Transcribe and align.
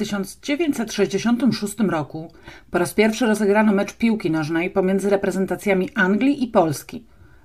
1966 0.00 1.78
roku 1.88 2.32
po 2.70 2.78
raz 2.78 2.94
pierwszy 2.94 3.26
rozegrano 3.26 3.72
mecz 3.72 3.96
piłki 3.96 4.30
nożnej 4.30 4.70
pomiędzy 4.70 5.10
reprezentacjami 5.10 5.90
Anglii 5.94 6.44
i 6.44 6.48
Polski 6.48 7.04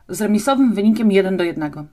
z 0.10 0.22
remisowym 0.22 0.74
wynikiem 0.74 1.12
1 1.12 1.38
do 1.38 1.44
1. 1.44 1.88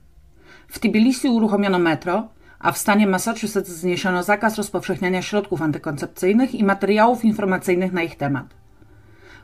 W 0.67 0.79
Tbilisi 0.79 1.29
uruchomiono 1.29 1.79
metro, 1.79 2.29
a 2.59 2.71
w 2.71 2.77
stanie 2.77 3.07
Massachusetts 3.07 3.71
zniesiono 3.71 4.23
zakaz 4.23 4.57
rozpowszechniania 4.57 5.21
środków 5.21 5.61
antykoncepcyjnych 5.61 6.55
i 6.55 6.63
materiałów 6.63 7.25
informacyjnych 7.25 7.93
na 7.93 8.03
ich 8.03 8.15
temat. 8.15 8.45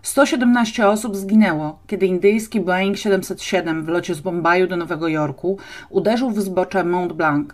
117 0.01 0.87
osób 0.87 1.15
zginęło, 1.15 1.79
kiedy 1.87 2.05
indyjski 2.05 2.61
Boeing 2.61 2.97
707 2.97 3.85
w 3.85 3.87
locie 3.87 4.15
z 4.15 4.19
Bombaju 4.19 4.67
do 4.67 4.77
Nowego 4.77 5.07
Jorku 5.07 5.57
uderzył 5.89 6.31
w 6.31 6.41
zbocze 6.41 6.83
Mont 6.83 7.13
Blanc. 7.13 7.49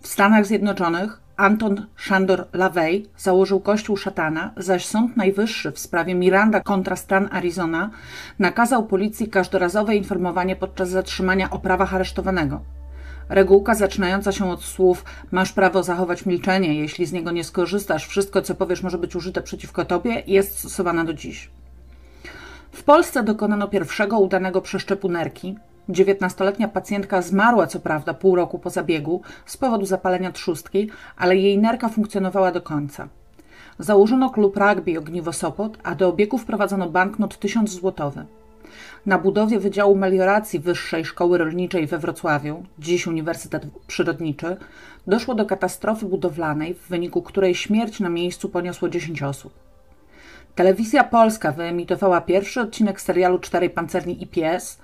W 0.00 0.08
Stanach 0.08 0.46
Zjednoczonych 0.46 1.23
Anton 1.36 1.86
Szandor 1.96 2.46
LaVey 2.52 3.06
założył 3.16 3.60
kościół 3.60 3.96
szatana, 3.96 4.52
zaś 4.56 4.86
Sąd 4.86 5.16
Najwyższy 5.16 5.72
w 5.72 5.78
sprawie 5.78 6.14
Miranda 6.14 6.60
kontra 6.60 6.96
stan 6.96 7.28
Arizona 7.32 7.90
nakazał 8.38 8.86
policji 8.86 9.28
każdorazowe 9.28 9.96
informowanie 9.96 10.56
podczas 10.56 10.88
zatrzymania 10.88 11.50
o 11.50 11.58
prawach 11.58 11.94
aresztowanego. 11.94 12.60
Regułka 13.28 13.74
zaczynająca 13.74 14.32
się 14.32 14.50
od 14.50 14.64
słów 14.64 15.04
masz 15.30 15.52
prawo 15.52 15.82
zachować 15.82 16.26
milczenie, 16.26 16.74
jeśli 16.74 17.06
z 17.06 17.12
niego 17.12 17.30
nie 17.30 17.44
skorzystasz, 17.44 18.06
wszystko 18.06 18.42
co 18.42 18.54
powiesz 18.54 18.82
może 18.82 18.98
być 18.98 19.16
użyte 19.16 19.42
przeciwko 19.42 19.84
tobie, 19.84 20.22
jest 20.26 20.58
stosowana 20.58 21.04
do 21.04 21.14
dziś. 21.14 21.50
W 22.72 22.82
Polsce 22.82 23.22
dokonano 23.22 23.68
pierwszego 23.68 24.18
udanego 24.18 24.60
przeszczepu 24.60 25.08
nerki. 25.08 25.56
Dziewiętnastoletnia 25.88 26.68
pacjentka 26.68 27.22
zmarła 27.22 27.66
co 27.66 27.80
prawda 27.80 28.14
pół 28.14 28.36
roku 28.36 28.58
po 28.58 28.70
zabiegu 28.70 29.22
z 29.46 29.56
powodu 29.56 29.86
zapalenia 29.86 30.32
trzustki, 30.32 30.90
ale 31.16 31.36
jej 31.36 31.58
nerka 31.58 31.88
funkcjonowała 31.88 32.52
do 32.52 32.62
końca. 32.62 33.08
Założono 33.78 34.30
klub 34.30 34.56
rugby 34.56 34.98
Ogniwo 34.98 35.32
Sopot, 35.32 35.78
a 35.82 35.94
do 35.94 36.08
obiegu 36.08 36.38
wprowadzono 36.38 36.90
banknot 36.90 37.38
1000 37.38 37.70
złotowy. 37.70 38.26
Na 39.06 39.18
budowie 39.18 39.58
Wydziału 39.58 39.96
Melioracji 39.96 40.60
Wyższej 40.60 41.04
Szkoły 41.04 41.38
Rolniczej 41.38 41.86
we 41.86 41.98
Wrocławiu, 41.98 42.62
dziś 42.78 43.06
Uniwersytet 43.06 43.66
Przyrodniczy, 43.86 44.56
doszło 45.06 45.34
do 45.34 45.46
katastrofy 45.46 46.06
budowlanej, 46.06 46.74
w 46.74 46.88
wyniku 46.88 47.22
której 47.22 47.54
śmierć 47.54 48.00
na 48.00 48.08
miejscu 48.08 48.48
poniosło 48.48 48.88
10 48.88 49.22
osób. 49.22 49.52
Telewizja 50.54 51.04
Polska 51.04 51.52
wyemitowała 51.52 52.20
pierwszy 52.20 52.60
odcinek 52.60 53.00
serialu 53.00 53.38
Czterej 53.38 53.70
Pancerni 53.70 54.22
i 54.22 54.26
Pies, 54.26 54.78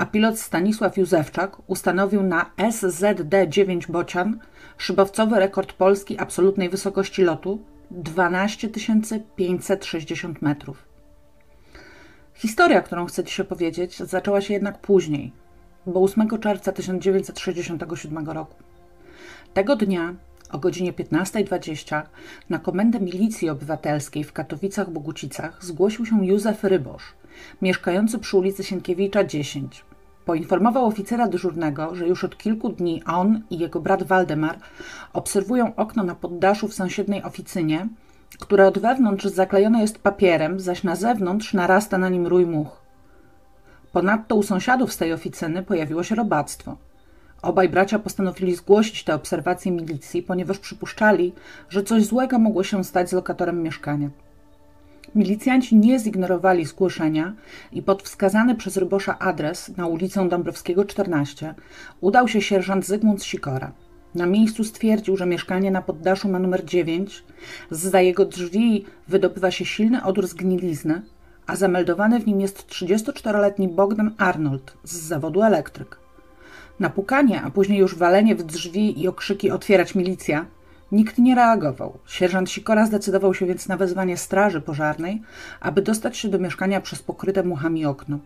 a 0.00 0.06
pilot 0.06 0.38
Stanisław 0.38 0.96
Józefczak 0.96 1.56
ustanowił 1.66 2.22
na 2.22 2.50
SZD-9 2.56 3.90
Bocian 3.90 4.38
szybowcowy 4.78 5.38
rekord 5.38 5.72
Polski 5.72 6.18
absolutnej 6.18 6.68
wysokości 6.68 7.22
lotu 7.22 7.58
12 7.90 8.68
560 9.36 10.42
metrów. 10.42 10.84
Historia, 12.34 12.82
którą 12.82 13.06
chcę 13.06 13.24
Ci 13.24 13.42
opowiedzieć, 13.42 13.98
zaczęła 13.98 14.40
się 14.40 14.54
jednak 14.54 14.78
później, 14.78 15.32
bo 15.86 16.02
8 16.02 16.28
czerwca 16.40 16.72
1967 16.72 18.30
roku. 18.30 18.56
Tego 19.54 19.76
dnia 19.76 20.14
o 20.50 20.58
godzinie 20.58 20.92
15.20 20.92 22.02
na 22.50 22.58
komendę 22.58 23.00
milicji 23.00 23.50
obywatelskiej 23.50 24.24
w 24.24 24.32
Katowicach-Bogucicach 24.32 25.50
zgłosił 25.60 26.06
się 26.06 26.26
Józef 26.26 26.64
Rybosz, 26.64 27.14
mieszkający 27.62 28.18
przy 28.18 28.36
ulicy 28.36 28.64
Sienkiewicza 28.64 29.24
10. 29.24 29.89
Poinformował 30.30 30.86
oficera 30.86 31.28
dyżurnego, 31.28 31.94
że 31.94 32.08
już 32.08 32.24
od 32.24 32.38
kilku 32.38 32.68
dni 32.68 33.02
on 33.04 33.40
i 33.50 33.58
jego 33.58 33.80
brat 33.80 34.02
Waldemar 34.02 34.58
obserwują 35.12 35.74
okno 35.76 36.02
na 36.04 36.14
poddaszu 36.14 36.68
w 36.68 36.74
sąsiedniej 36.74 37.22
oficynie, 37.22 37.88
które 38.40 38.66
od 38.66 38.78
wewnątrz 38.78 39.24
zaklejone 39.24 39.80
jest 39.80 39.98
papierem, 39.98 40.60
zaś 40.60 40.82
na 40.82 40.96
zewnątrz 40.96 41.54
narasta 41.54 41.98
na 41.98 42.08
nim 42.08 42.26
rój 42.26 42.46
much. 42.46 42.68
Ponadto 43.92 44.34
u 44.36 44.42
sąsiadów 44.42 44.92
z 44.92 44.96
tej 44.96 45.12
oficyny 45.12 45.62
pojawiło 45.62 46.02
się 46.02 46.14
robactwo. 46.14 46.76
Obaj 47.42 47.68
bracia 47.68 47.98
postanowili 47.98 48.54
zgłosić 48.54 49.04
te 49.04 49.14
obserwacje 49.14 49.72
milicji, 49.72 50.22
ponieważ 50.22 50.58
przypuszczali, 50.58 51.32
że 51.68 51.82
coś 51.82 52.04
złego 52.04 52.38
mogło 52.38 52.62
się 52.62 52.84
stać 52.84 53.10
z 53.10 53.12
lokatorem 53.12 53.62
mieszkania. 53.62 54.10
Milicjanci 55.14 55.76
nie 55.76 55.98
zignorowali 55.98 56.64
zgłoszenia 56.64 57.34
i 57.72 57.82
pod 57.82 58.02
wskazany 58.02 58.54
przez 58.54 58.76
Rybosza 58.76 59.18
adres 59.18 59.76
na 59.76 59.86
ulicę 59.86 60.28
Dąbrowskiego 60.28 60.84
14 60.84 61.54
udał 62.00 62.28
się 62.28 62.40
sierżant 62.40 62.86
Zygmunt 62.86 63.24
Sikora. 63.24 63.72
Na 64.14 64.26
miejscu 64.26 64.64
stwierdził, 64.64 65.16
że 65.16 65.26
mieszkanie 65.26 65.70
na 65.70 65.82
poddaszu 65.82 66.28
ma 66.28 66.38
numer 66.38 66.64
9, 66.64 67.24
za 67.70 68.00
jego 68.00 68.24
drzwi 68.24 68.84
wydobywa 69.08 69.50
się 69.50 69.64
silny 69.64 70.04
odór 70.04 70.26
zgnilizny, 70.26 71.02
a 71.46 71.56
zameldowany 71.56 72.20
w 72.20 72.26
nim 72.26 72.40
jest 72.40 72.66
34-letni 72.68 73.68
Bogdan 73.68 74.14
Arnold 74.18 74.76
z 74.84 74.96
zawodu 74.96 75.42
elektryk. 75.42 75.98
Na 76.80 76.90
pukanie, 76.90 77.42
a 77.42 77.50
później 77.50 77.78
już 77.78 77.96
walenie 77.96 78.34
w 78.34 78.42
drzwi 78.42 79.02
i 79.02 79.08
okrzyki 79.08 79.50
otwierać 79.50 79.94
milicja, 79.94 80.46
nikt 80.92 81.18
nie 81.18 81.34
reagował. 81.34 81.98
Sierżant 82.06 82.50
Sikora 82.50 82.86
zdecydował 82.86 83.34
się 83.34 83.46
więc 83.46 83.68
na 83.68 83.76
wezwanie 83.76 84.16
straży 84.16 84.60
pożarnej, 84.60 85.22
aby 85.60 85.82
dostać 85.82 86.16
się 86.16 86.28
do 86.28 86.38
mieszkania 86.38 86.80
przez 86.80 87.02
pokryte 87.02 87.42
muchami 87.42 87.86
okno. 87.86 88.18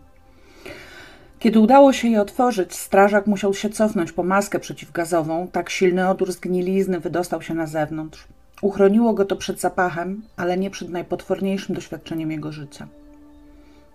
Kiedy 1.39 1.59
udało 1.59 1.93
się 1.93 2.07
je 2.07 2.21
otworzyć, 2.21 2.75
strażak 2.75 3.27
musiał 3.27 3.53
się 3.53 3.69
cofnąć 3.69 4.11
po 4.11 4.23
maskę 4.23 4.59
przeciwgazową, 4.59 5.47
tak 5.47 5.69
silny 5.69 6.09
odór 6.09 6.31
zgnilizny 6.31 6.99
wydostał 6.99 7.41
się 7.41 7.53
na 7.53 7.67
zewnątrz. 7.67 8.27
Uchroniło 8.61 9.13
go 9.13 9.25
to 9.25 9.35
przed 9.35 9.59
zapachem, 9.59 10.21
ale 10.37 10.57
nie 10.57 10.69
przed 10.69 10.89
najpotworniejszym 10.89 11.75
doświadczeniem 11.75 12.31
jego 12.31 12.51
życia. 12.51 12.87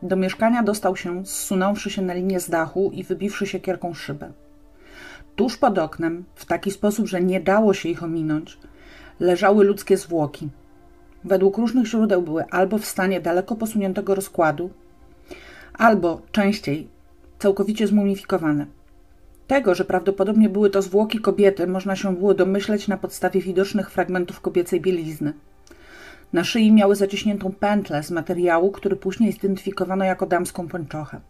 Do 0.03 0.17
mieszkania 0.17 0.63
dostał 0.63 0.97
się, 0.97 1.27
zsunąwszy 1.27 1.91
się 1.91 2.03
na 2.03 2.15
linię 2.15 2.41
z 2.41 2.51
dachu 2.51 2.91
i 2.95 3.05
wybiwszy 3.05 3.47
się 3.47 3.61
kierką 3.61 3.95
szybę. 3.95 4.33
Tuż 5.37 5.57
pod 5.57 5.79
oknem, 5.79 6.25
w 6.35 6.45
taki 6.45 6.71
sposób, 6.71 7.07
że 7.07 7.21
nie 7.23 7.41
dało 7.41 7.75
się 7.75 7.89
ich 7.89 8.03
ominąć, 8.03 8.59
leżały 9.21 9.65
ludzkie 9.65 9.97
zwłoki. 9.97 10.49
Według 11.25 11.59
różnych 11.59 11.87
źródeł 11.87 12.23
były 12.23 12.45
albo 12.51 12.79
w 12.79 12.85
stanie 12.85 13.21
daleko 13.21 13.57
posuniętego 13.57 14.15
rozkładu, 14.15 14.71
albo 15.75 16.23
częściej 16.33 16.89
całkowicie 17.39 17.87
zmumifikowane. 17.87 18.67
Tego, 19.47 19.75
że 19.75 19.85
prawdopodobnie 19.85 20.49
były 20.49 20.71
to 20.71 20.83
zwłoki 20.83 21.19
kobiety, 21.19 21.67
można 21.67 21.97
się 21.97 22.17
było 22.17 22.35
domyśleć 22.35 22.89
na 22.89 22.97
podstawie 22.97 23.41
widocznych 23.41 23.91
fragmentów 23.91 24.41
kobiecej 24.41 24.81
bielizny. 24.81 25.33
Na 26.33 26.45
szyi 26.45 26.73
miały 26.73 26.97
zaciśniętą 26.97 27.53
pętlę 27.53 28.03
z 28.03 28.11
materiału, 28.11 28.71
który 28.71 28.97
później 28.97 29.33
zidentyfikowano 29.33 30.05
jako 30.05 30.27
damską 30.27 30.69
pończochę. 30.69 31.21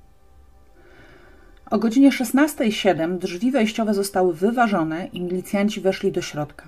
O 1.71 1.79
godzinie 1.79 2.11
16.07 2.11 3.19
drzwi 3.19 3.51
wejściowe 3.51 3.95
zostały 3.95 4.35
wyważone 4.35 5.07
i 5.07 5.21
milicjanci 5.21 5.81
weszli 5.81 6.13
do 6.13 6.23
środka. 6.23 6.67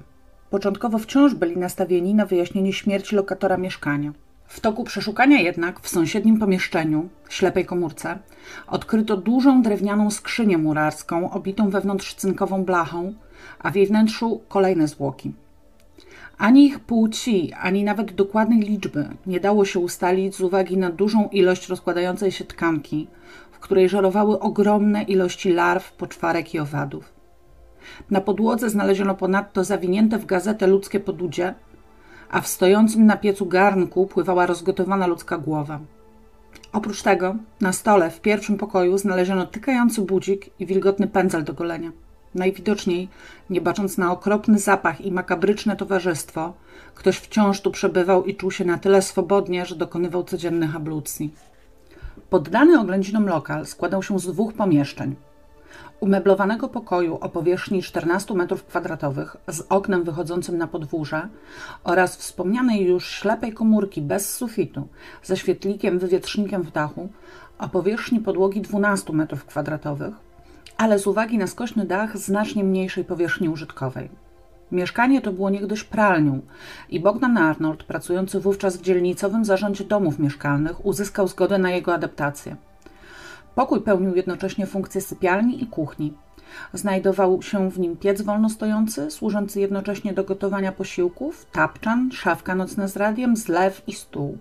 Początkowo 0.51 0.99
wciąż 0.99 1.35
byli 1.35 1.57
nastawieni 1.57 2.15
na 2.15 2.27
wyjaśnienie 2.27 2.73
śmierci 2.73 3.17
lokatora 3.17 3.57
mieszkania. 3.57 4.13
W 4.47 4.61
toku 4.61 4.85
przeszukania 4.85 5.41
jednak 5.41 5.81
w 5.81 5.89
sąsiednim 5.89 6.39
pomieszczeniu, 6.39 7.09
ślepej 7.29 7.65
komórce, 7.67 8.19
odkryto 8.67 9.17
dużą 9.17 9.63
drewnianą 9.63 10.11
skrzynię 10.11 10.59
murarską 10.59 11.31
obitą 11.31 11.71
wewnątrz 11.71 12.15
cynkową 12.15 12.65
blachą, 12.65 13.15
a 13.59 13.71
w 13.71 13.77
jej 13.77 13.87
wnętrzu 13.87 14.41
kolejne 14.49 14.89
zwłoki. 14.89 15.33
Ani 16.39 16.67
ich 16.67 16.81
płci, 16.81 17.53
ani 17.53 17.85
nawet 17.85 18.13
dokładnej 18.13 18.61
liczby 18.61 19.09
nie 19.27 19.41
dało 19.41 19.65
się 19.65 19.81
ustalić 19.81 20.37
z 20.37 20.41
uwagi 20.41 20.77
na 20.77 20.91
dużą 20.91 21.29
ilość 21.29 21.69
rozkładającej 21.69 22.33
się 22.33 22.45
tkanki, 22.45 23.07
której 23.63 23.89
żerowały 23.89 24.41
ogromne 24.41 25.03
ilości 25.03 25.53
larw, 25.53 25.93
poczwarek 25.93 26.55
i 26.55 26.59
owadów. 26.59 27.13
Na 28.11 28.21
podłodze 28.21 28.71
znaleziono 28.71 29.15
ponadto 29.15 29.65
zawinięte 29.65 30.19
w 30.19 30.27
gazetę 30.27 30.67
ludzkie 30.67 31.01
podudzie, 31.01 31.55
a 32.31 32.41
w 32.41 32.47
stojącym 32.47 33.07
na 33.07 33.17
piecu 33.17 33.47
garnku 33.47 34.07
pływała 34.07 34.47
rozgotowana 34.47 35.07
ludzka 35.07 35.39
głowa. 35.39 35.81
Oprócz 36.73 37.03
tego 37.03 37.37
na 37.61 37.73
stole 37.73 38.11
w 38.11 38.21
pierwszym 38.21 38.59
pokoju 38.59 38.99
znaleziono 38.99 39.47
tykający 39.47 40.03
budzik 40.03 40.51
i 40.61 40.67
wilgotny 40.67 41.07
pędzel 41.07 41.45
do 41.45 41.53
golenia. 41.53 41.93
Najwidoczniej, 42.35 43.09
nie 43.51 43.61
bacząc 43.61 43.99
na 43.99 44.13
okropny 44.13 44.59
zapach 44.59 45.01
i 45.01 45.13
makabryczne 45.13 45.77
towarzystwo, 45.77 46.53
ktoś 46.95 47.17
wciąż 47.17 47.61
tu 47.61 47.71
przebywał 47.71 48.25
i 48.25 48.35
czuł 48.35 48.51
się 48.51 48.65
na 48.65 48.79
tyle 48.79 49.03
swobodnie, 49.03 49.67
że 49.67 49.77
dokonywał 49.77 50.25
codziennych 50.25 50.77
ablucji. 50.77 51.31
Poddany 52.33 52.81
oględzinom 52.81 53.27
lokal 53.27 53.67
składał 53.67 54.03
się 54.03 54.19
z 54.19 54.27
dwóch 54.27 54.55
pomieszczeń– 54.55 55.17
umeblowanego 56.01 56.69
pokoju 56.69 57.19
o 57.21 57.29
powierzchni 57.29 57.83
14 57.83 58.35
m2 58.35 59.27
z 59.49 59.61
oknem 59.69 60.05
wychodzącym 60.05 60.59
na 60.59 60.67
podwórze 60.67 61.29
oraz 61.85 62.17
wspomnianej 62.17 62.85
już 62.87 63.09
ślepej 63.09 63.53
komórki 63.53 64.03
bez 64.03 64.35
sufitu 64.35 64.89
ze 65.23 65.37
świetlikiem 65.37 65.99
wywietrznikiem 65.99 66.63
w 66.63 66.73
dachu 66.73 67.09
o 67.59 67.69
powierzchni 67.69 68.21
podłogi 68.21 68.61
12 68.61 69.13
m2, 69.13 70.13
ale 70.77 70.99
z 70.99 71.07
uwagi 71.07 71.39
na 71.39 71.47
skośny 71.47 71.87
dach 71.87 72.19
znacznie 72.19 72.65
mniejszej 72.65 73.05
powierzchni 73.05 73.49
użytkowej. 73.49 74.09
Mieszkanie 74.73 75.21
to 75.21 75.33
było 75.33 75.51
niegdyś 75.51 75.85
pralnią 75.85 76.41
i 76.89 77.01
Bogdan 77.01 77.39
Arnold, 77.39 77.85
pracujący 77.85 78.41
wówczas 78.41 78.77
w 78.77 78.83
dzielnicowym 78.83 79.45
zarządzie 79.45 79.85
domów 79.85 80.19
mieszkalnych, 80.19 80.87
uzyskał 80.87 81.29
zgodę 81.29 81.59
na 81.59 81.71
jego 81.71 81.95
adaptację. 81.95 82.57
Pokój 83.55 83.81
pełnił 83.81 84.15
jednocześnie 84.17 84.67
funkcję 84.67 85.01
sypialni 85.01 85.63
i 85.63 85.67
kuchni. 85.67 86.15
Znajdował 86.73 87.43
się 87.43 87.71
w 87.71 87.79
nim 87.79 87.97
piec 87.97 88.23
wolnostojący, 88.23 89.11
służący 89.11 89.61
jednocześnie 89.61 90.13
do 90.13 90.25
gotowania 90.25 90.73
posiłków, 90.73 91.47
tapczan, 91.53 92.11
szafka 92.13 92.55
nocna 92.55 92.89
z 92.89 92.97
radiem, 92.97 93.37
zlew 93.37 93.83
i 93.87 93.93
stół. 93.93 94.39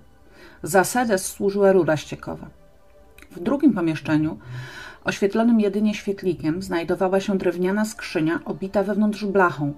Za 0.64 0.84
sedes 0.84 1.26
służyła 1.26 1.72
rura 1.72 1.98
ściekowa. 1.98 2.48
W 3.32 3.40
drugim 3.40 3.74
pomieszczeniu, 3.74 4.38
oświetlonym 5.04 5.60
jedynie 5.60 5.94
świetlikiem, 5.94 6.62
znajdowała 6.62 7.20
się 7.20 7.38
drewniana 7.38 7.86
skrzynia 7.86 8.40
obita 8.46 8.84
wewnątrz 8.84 9.26
blachą, 9.26 9.74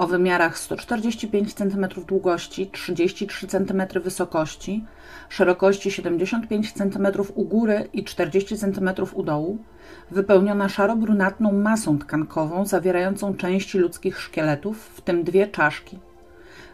o 0.00 0.06
wymiarach 0.06 0.58
145 0.58 1.54
cm 1.54 1.86
długości, 2.06 2.70
33 2.72 3.46
cm 3.46 3.82
wysokości, 4.02 4.84
szerokości 5.28 5.90
75 5.90 6.72
cm 6.72 7.06
u 7.34 7.44
góry 7.44 7.88
i 7.92 8.04
40 8.04 8.58
cm 8.58 8.90
u 9.12 9.22
dołu, 9.22 9.58
wypełniona 10.10 10.68
szaro-brunatną 10.68 11.52
masą 11.52 11.98
tkankową 11.98 12.66
zawierającą 12.66 13.34
części 13.34 13.78
ludzkich 13.78 14.20
szkieletów, 14.20 14.90
w 14.94 15.00
tym 15.00 15.24
dwie 15.24 15.46
czaszki. 15.46 15.98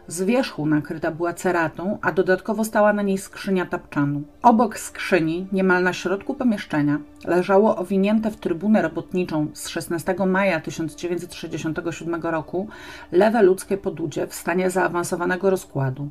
Z 0.07 0.21
wierzchu 0.21 0.65
nakryta 0.65 1.11
była 1.11 1.33
ceratą, 1.33 1.97
a 2.01 2.11
dodatkowo 2.11 2.63
stała 2.63 2.93
na 2.93 3.01
niej 3.01 3.17
skrzynia 3.17 3.65
tapczanu. 3.65 4.23
Obok 4.41 4.79
skrzyni, 4.79 5.47
niemal 5.51 5.83
na 5.83 5.93
środku 5.93 6.33
pomieszczenia, 6.33 6.99
leżało 7.25 7.77
owinięte 7.77 8.31
w 8.31 8.37
trybunę 8.37 8.81
robotniczą 8.81 9.47
z 9.53 9.67
16 9.67 10.15
maja 10.25 10.59
1967 10.59 12.21
roku 12.21 12.67
lewe 13.11 13.43
ludzkie 13.43 13.77
podudzie 13.77 14.27
w 14.27 14.33
stanie 14.35 14.69
zaawansowanego 14.69 15.49
rozkładu. 15.49 16.09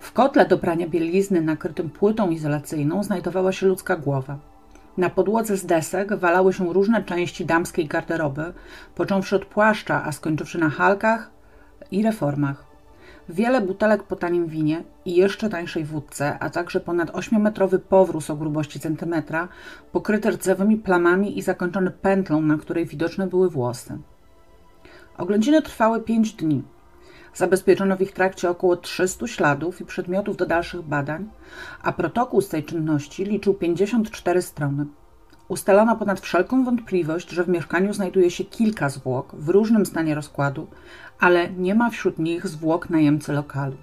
W 0.00 0.12
kotle 0.12 0.46
do 0.46 0.58
prania 0.58 0.88
bielizny 0.88 1.40
nakrytym 1.40 1.90
płytą 1.90 2.30
izolacyjną 2.30 3.02
znajdowała 3.02 3.52
się 3.52 3.66
ludzka 3.66 3.96
głowa. 3.96 4.38
Na 4.96 5.10
podłodze 5.10 5.56
z 5.56 5.66
desek 5.66 6.14
walały 6.14 6.52
się 6.52 6.72
różne 6.72 7.04
części 7.04 7.46
damskiej 7.46 7.86
garderoby, 7.86 8.52
począwszy 8.94 9.36
od 9.36 9.44
płaszcza, 9.44 10.04
a 10.04 10.12
skończywszy 10.12 10.58
na 10.58 10.70
halkach 10.70 11.30
i 11.90 12.02
reformach. 12.02 12.73
Wiele 13.28 13.60
butelek 13.60 14.02
po 14.02 14.16
tanim 14.16 14.46
winie 14.46 14.84
i 15.04 15.16
jeszcze 15.16 15.48
tańszej 15.48 15.84
wódce, 15.84 16.38
a 16.38 16.50
także 16.50 16.80
ponad 16.80 17.10
8-metrowy 17.10 17.78
powróz 17.78 18.30
o 18.30 18.36
grubości 18.36 18.80
centymetra, 18.80 19.48
pokryty 19.92 20.30
rdzewymi 20.30 20.76
plamami 20.76 21.38
i 21.38 21.42
zakończony 21.42 21.90
pętlą, 21.90 22.42
na 22.42 22.58
której 22.58 22.86
widoczne 22.86 23.26
były 23.26 23.50
włosy. 23.50 23.98
Oględziny 25.18 25.62
trwały 25.62 26.00
5 26.00 26.32
dni. 26.32 26.62
Zabezpieczono 27.34 27.96
w 27.96 28.00
ich 28.00 28.12
trakcie 28.12 28.50
około 28.50 28.76
300 28.76 29.26
śladów 29.26 29.80
i 29.80 29.84
przedmiotów 29.84 30.36
do 30.36 30.46
dalszych 30.46 30.82
badań, 30.82 31.30
a 31.82 31.92
protokół 31.92 32.40
z 32.40 32.48
tej 32.48 32.64
czynności 32.64 33.24
liczył 33.24 33.54
54 33.54 34.42
strony. 34.42 34.86
Ustalono 35.48 35.96
ponad 35.96 36.20
wszelką 36.20 36.64
wątpliwość, 36.64 37.30
że 37.30 37.44
w 37.44 37.48
mieszkaniu 37.48 37.92
znajduje 37.92 38.30
się 38.30 38.44
kilka 38.44 38.88
zwłok 38.88 39.34
w 39.34 39.48
różnym 39.48 39.86
stanie 39.86 40.14
rozkładu, 40.14 40.66
ale 41.20 41.50
nie 41.50 41.74
ma 41.74 41.90
wśród 41.90 42.18
nich 42.18 42.46
zwłok 42.46 42.90
najemcy 42.90 43.32
lokalu. 43.32 43.76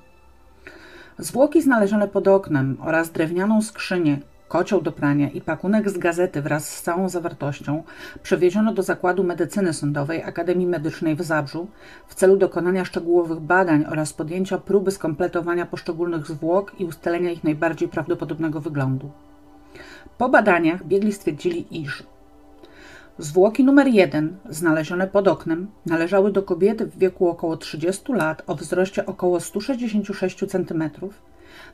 Zwłoki 1.17 1.61
znalezione 1.61 2.07
pod 2.07 2.27
oknem 2.27 2.77
oraz 2.79 3.11
drewnianą 3.11 3.61
skrzynię, 3.61 4.19
kocioł 4.47 4.81
do 4.81 4.91
prania 4.91 5.29
i 5.29 5.41
pakunek 5.41 5.89
z 5.89 5.97
gazety 5.97 6.41
wraz 6.41 6.69
z 6.69 6.81
całą 6.81 7.09
zawartością 7.09 7.83
przewieziono 8.23 8.73
do 8.73 8.83
Zakładu 8.83 9.23
Medycyny 9.23 9.73
Sądowej 9.73 10.23
Akademii 10.23 10.67
Medycznej 10.67 11.15
w 11.15 11.21
Zabrzu 11.21 11.67
w 12.07 12.15
celu 12.15 12.37
dokonania 12.37 12.85
szczegółowych 12.85 13.39
badań 13.39 13.85
oraz 13.89 14.13
podjęcia 14.13 14.57
próby 14.57 14.91
skompletowania 14.91 15.65
poszczególnych 15.65 16.27
zwłok 16.27 16.79
i 16.79 16.85
ustalenia 16.85 17.31
ich 17.31 17.43
najbardziej 17.43 17.89
prawdopodobnego 17.89 18.61
wyglądu. 18.61 19.11
Po 20.21 20.29
badaniach 20.29 20.85
biegli 20.85 21.13
stwierdzili, 21.13 21.81
iż 21.81 22.03
zwłoki 23.17 23.63
numer 23.63 23.87
1, 23.87 24.37
znalezione 24.49 25.07
pod 25.07 25.27
oknem, 25.27 25.67
należały 25.85 26.31
do 26.31 26.43
kobiety 26.43 26.85
w 26.85 26.97
wieku 26.97 27.27
około 27.27 27.57
30 27.57 28.13
lat 28.13 28.43
o 28.47 28.55
wzroście 28.55 29.05
około 29.05 29.39
166 29.39 30.45
cm. 30.49 30.89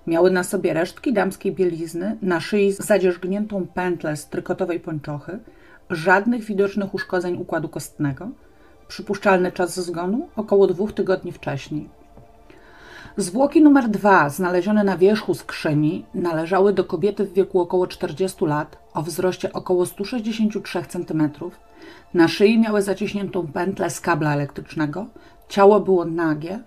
Miały 0.08 0.32
na 0.32 0.44
sobie 0.44 0.74
resztki 0.74 1.14
damskiej 1.14 1.52
bielizny, 1.52 2.18
na 2.22 2.40
szyi 2.40 2.72
zadzierzgniętą 2.72 3.68
pętlę 3.68 4.18
z 4.18 4.30
trykotowej 4.30 4.80
pończochy, 4.80 5.40
żadnych 5.90 6.44
widocznych 6.44 6.94
uszkodzeń 6.94 7.38
układu 7.38 7.70
kostnego. 7.70 8.30
Przypuszczalny 8.88 9.52
czas 9.52 9.80
zgonu 9.80 10.30
około 10.36 10.68
dwóch 10.68 10.94
tygodni 10.94 11.32
wcześniej. 11.32 11.97
Zwłoki 13.20 13.62
numer 13.62 13.90
dwa, 13.90 14.30
znalezione 14.30 14.84
na 14.84 14.98
wierzchu 14.98 15.34
skrzyni, 15.34 16.06
należały 16.14 16.74
do 16.74 16.84
kobiety 16.84 17.26
w 17.26 17.34
wieku 17.34 17.60
około 17.60 17.88
40 17.88 18.46
lat, 18.46 18.78
o 18.94 19.02
wzroście 19.02 19.54
około 19.54 19.86
163 19.86 20.84
cm. 20.88 21.30
Na 22.14 22.28
szyi 22.28 22.60
miały 22.60 22.82
zaciśniętą 22.82 23.48
pętlę 23.48 23.90
z 23.90 24.00
kabla 24.02 24.34
elektrycznego, 24.34 25.06
ciało 25.50 25.80
było 25.80 26.06
nagie, 26.06 26.60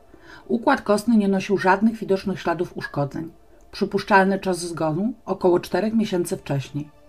układ 0.49 0.83
kostny 0.83 1.17
nie 1.17 1.29
nosił 1.29 1.59
żadnych 1.59 1.97
widocznych 1.99 2.41
śladów 2.41 2.77
uszkodzeń. 2.77 3.31
Przypuszczalny 3.73 4.39
czas 4.39 4.59
zgonu 4.59 5.13
około 5.27 5.61
4 5.61 5.93
miesięcy 5.93 6.37
wcześniej. 6.37 7.00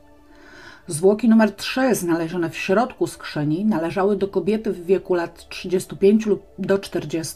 Zwłoki 0.87 1.29
numer 1.29 1.55
3, 1.55 1.95
znalezione 1.95 2.49
w 2.49 2.57
środku 2.57 3.07
skrzyni, 3.07 3.65
należały 3.65 4.17
do 4.17 4.27
kobiety 4.27 4.71
w 4.71 4.85
wieku 4.85 5.13
lat 5.13 5.49
35 5.49 6.27
do 6.59 6.79
40 6.79 7.35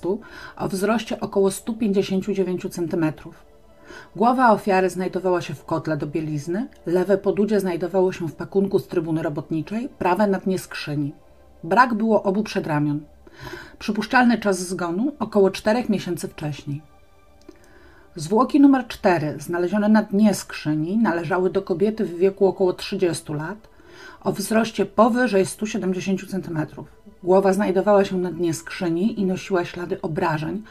o 0.57 0.67
wzroście 0.67 1.19
około 1.19 1.51
159 1.51 2.67
cm. 2.71 3.11
Głowa 4.15 4.51
ofiary 4.51 4.89
znajdowała 4.89 5.41
się 5.41 5.53
w 5.53 5.65
kotle 5.65 5.97
do 5.97 6.07
bielizny, 6.07 6.67
lewe 6.85 7.17
podudzie 7.17 7.59
znajdowało 7.59 8.11
się 8.11 8.27
w 8.27 8.35
pakunku 8.35 8.79
z 8.79 8.87
trybuny 8.87 9.23
robotniczej, 9.23 9.89
prawe 9.89 10.27
na 10.27 10.39
dnie 10.39 10.59
skrzyni. 10.59 11.13
Brak 11.63 11.93
było 11.93 12.23
obu 12.23 12.43
przedramion. 12.43 12.99
Przypuszczalny 13.79 14.37
czas 14.37 14.59
zgonu 14.59 15.11
około 15.19 15.51
4 15.51 15.83
miesięcy 15.89 16.27
wcześniej. 16.27 16.94
Zwłoki 18.17 18.59
numer 18.59 18.87
4, 18.87 19.35
znalezione 19.39 19.89
na 19.89 20.03
dnie 20.03 20.33
skrzyni, 20.33 20.97
należały 20.97 21.49
do 21.49 21.61
kobiety 21.61 22.05
w 22.05 22.17
wieku 22.17 22.47
około 22.47 22.73
30 22.73 23.33
lat, 23.33 23.67
o 24.23 24.31
wzroście 24.31 24.85
powyżej 24.85 25.45
170 25.45 26.21
cm. 26.31 26.59
Głowa 27.23 27.53
znajdowała 27.53 28.05
się 28.05 28.17
na 28.17 28.31
dnie 28.31 28.53
skrzyni 28.53 29.19
i 29.19 29.25
nosiła 29.25 29.65
ślady 29.65 30.01
obrażeń, 30.01 30.63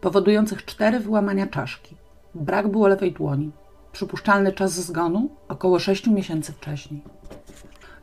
powodujących 0.00 0.64
cztery 0.64 1.00
wyłamania 1.00 1.46
czaszki. 1.46 1.96
Brak 2.34 2.68
było 2.68 2.88
lewej 2.88 3.12
dłoni. 3.12 3.50
Przypuszczalny 3.92 4.52
czas 4.52 4.72
zgonu 4.72 5.30
około 5.48 5.78
6 5.78 6.06
miesięcy 6.06 6.52
wcześniej. 6.52 7.02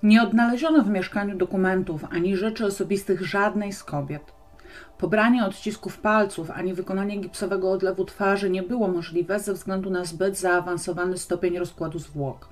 Nie 0.04 0.24
odnaleziono 0.24 0.84
w 0.84 0.90
mieszkaniu 0.90 1.38
dokumentów 1.38 2.06
ani 2.10 2.38
rzeczy 2.38 2.66
osobistych 2.66 3.22
żadnej 3.22 3.74
z 3.74 3.84
kobiet. 3.84 4.37
Pobranie 4.98 5.46
odcisków 5.46 5.98
palców 5.98 6.52
ani 6.52 6.74
wykonanie 6.74 7.18
gipsowego 7.18 7.72
odlewu 7.72 8.06
twarzy 8.06 8.50
nie 8.50 8.64
było 8.64 8.88
możliwe 8.88 9.40
ze 9.40 9.54
względu 9.54 9.90
na 9.90 10.06
zbyt 10.06 10.38
zaawansowany 10.38 11.18
stopień 11.18 11.60
rozkładu 11.60 12.00
zwłok. 12.00 12.50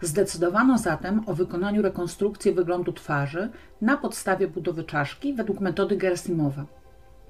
Zdecydowano 0.00 0.78
zatem 0.78 1.22
o 1.26 1.34
wykonaniu 1.34 1.82
rekonstrukcji 1.82 2.52
wyglądu 2.52 2.92
twarzy 2.92 3.50
na 3.80 3.96
podstawie 3.96 4.48
budowy 4.48 4.84
czaszki 4.84 5.34
według 5.34 5.60
metody 5.60 5.96
Gersimowa. 5.96 6.64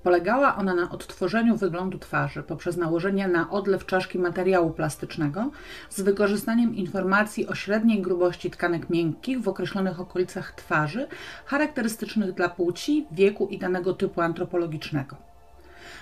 Polegała 0.02 0.56
ona 0.56 0.74
na 0.74 0.90
odtworzeniu 0.90 1.56
wyglądu 1.56 1.98
twarzy 1.98 2.42
poprzez 2.42 2.76
nałożenie 2.76 3.28
na 3.28 3.50
odlew 3.50 3.86
czaszki 3.86 4.18
materiału 4.18 4.70
plastycznego 4.70 5.50
z 5.90 6.00
wykorzystaniem 6.00 6.74
informacji 6.74 7.46
o 7.46 7.54
średniej 7.54 8.02
grubości 8.02 8.50
tkanek 8.50 8.90
miękkich 8.90 9.42
w 9.42 9.48
określonych 9.48 10.00
okolicach 10.00 10.52
twarzy, 10.52 11.06
charakterystycznych 11.46 12.32
dla 12.32 12.48
płci, 12.48 13.06
wieku 13.12 13.46
i 13.46 13.58
danego 13.58 13.94
typu 13.94 14.20
antropologicznego. 14.20 15.16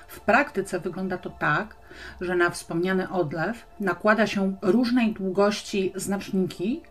W 0.09 0.21
praktyce 0.21 0.81
wygląda 0.81 1.19
to 1.19 1.31
tak, 1.31 1.77
że 2.21 2.37
na 2.37 2.51
wspomniany 2.51 3.11
odlew 3.11 3.67
nakłada 3.81 4.27
się 4.27 4.57
różnej 4.63 5.13
długości 5.13 5.93
znaczniki, 5.95 6.83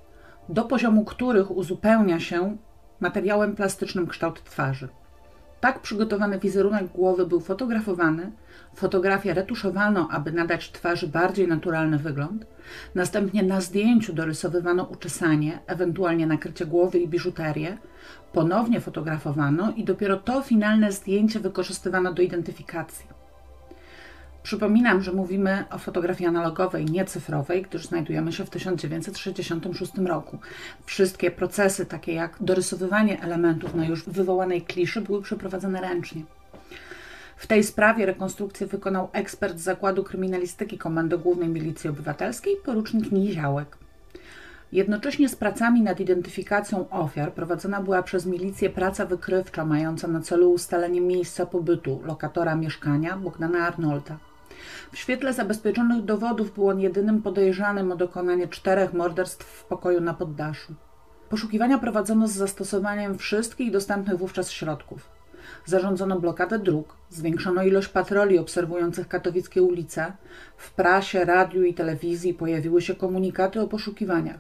do 0.50 0.64
poziomu 0.64 1.06
których 1.06 1.52
uzupełnia 1.52 2.20
się 2.20 2.58
materiałem 3.00 3.56
plastycznym 3.56 4.08
kształt 4.08 4.44
twarzy. 4.44 4.88
Tak 5.68 5.80
przygotowany 5.80 6.40
wizerunek 6.40 6.88
głowy 6.88 7.26
był 7.26 7.40
fotografowany, 7.40 8.32
fotografię 8.76 9.34
retuszowano, 9.34 10.08
aby 10.12 10.32
nadać 10.32 10.72
twarzy 10.72 11.08
bardziej 11.08 11.48
naturalny 11.48 11.98
wygląd, 11.98 12.46
następnie 12.96 13.44
na 13.44 13.62
zdjęciu 13.62 14.14
dorysowywano 14.14 14.84
uczesanie, 14.84 15.60
ewentualnie 15.66 16.28
nakrycie 16.28 16.66
głowy 16.66 17.00
i 17.00 17.08
biżuterię, 17.08 17.78
ponownie 18.34 18.82
fotografowano 18.82 19.72
i 19.72 19.84
dopiero 19.84 20.18
to 20.18 20.42
finalne 20.42 20.92
zdjęcie 20.92 21.40
wykorzystywano 21.40 22.14
do 22.14 22.22
identyfikacji. 22.22 23.06
Przypominam, 24.48 25.02
że 25.02 25.12
mówimy 25.12 25.64
o 25.70 25.78
fotografii 25.78 26.28
analogowej, 26.28 26.86
nie 26.86 27.06
cyfrowej, 27.06 27.62
gdyż 27.62 27.86
znajdujemy 27.86 28.34
się 28.34 28.46
w 28.46 28.50
1966 28.50 29.98
roku. 29.98 30.38
Wszystkie 30.86 31.32
procesy, 31.32 31.86
takie 31.86 32.14
jak 32.14 32.38
dorysowywanie 32.42 33.22
elementów 33.22 33.76
na 33.76 33.86
już 33.86 34.06
wywołanej 34.06 34.62
kliszy, 34.62 35.02
były 35.02 35.22
przeprowadzane 35.22 35.82
ręcznie. 35.82 36.22
W 37.38 37.48
tej 37.48 37.64
sprawie 37.64 38.06
rekonstrukcję 38.06 38.68
wykonał 38.68 39.10
ekspert 39.14 39.58
z 39.58 39.62
Zakładu 39.62 40.04
Kryminalistyki 40.04 40.78
Komendy 40.78 41.18
Głównej 41.18 41.50
Milicji 41.50 41.90
Obywatelskiej, 41.90 42.56
porucznik 42.66 43.12
Niziołek. 43.12 43.78
Jednocześnie 44.72 45.30
z 45.30 45.36
pracami 45.36 45.82
nad 45.82 46.00
identyfikacją 46.00 46.90
ofiar 46.90 47.34
prowadzona 47.34 47.82
była 47.82 48.04
przez 48.04 48.26
milicję 48.26 48.70
praca 48.70 49.06
wykrywcza 49.06 49.66
mająca 49.66 50.08
na 50.08 50.22
celu 50.22 50.52
ustalenie 50.52 51.02
miejsca 51.02 51.46
pobytu 51.46 52.02
lokatora 52.06 52.56
mieszkania 52.56 53.18
Bogdana 53.18 53.60
Arnolda. 53.68 54.18
W 54.92 54.98
świetle 54.98 55.34
zabezpieczonych 55.34 56.06
dowodów 56.06 56.54
był 56.54 56.70
on 56.70 56.80
jedynym 56.80 57.22
podejrzanym 57.22 57.92
o 57.92 57.96
dokonanie 57.96 58.48
czterech 58.48 58.94
morderstw 58.94 59.46
w 59.46 59.66
pokoju 59.66 60.02
na 60.02 60.14
poddaszu. 60.14 60.74
Poszukiwania 61.30 61.78
prowadzono 61.78 62.28
z 62.28 62.32
zastosowaniem 62.32 63.18
wszystkich 63.18 63.72
dostępnych 63.72 64.18
wówczas 64.18 64.52
środków. 64.52 65.10
Zarządzono 65.66 66.20
blokadę 66.20 66.60
dróg, 66.60 66.96
zwiększono 67.10 67.64
ilość 67.64 67.88
patroli 67.88 68.40
obserwujących 68.40 69.08
katowickie 69.08 69.64
ulice, 69.64 70.14
w 70.58 70.72
prasie, 70.72 71.26
radiu 71.26 71.64
i 71.64 71.74
telewizji 71.74 72.34
pojawiły 72.34 72.82
się 72.82 72.96
komunikaty 72.96 73.62
o 73.62 73.68
poszukiwaniach. 73.68 74.40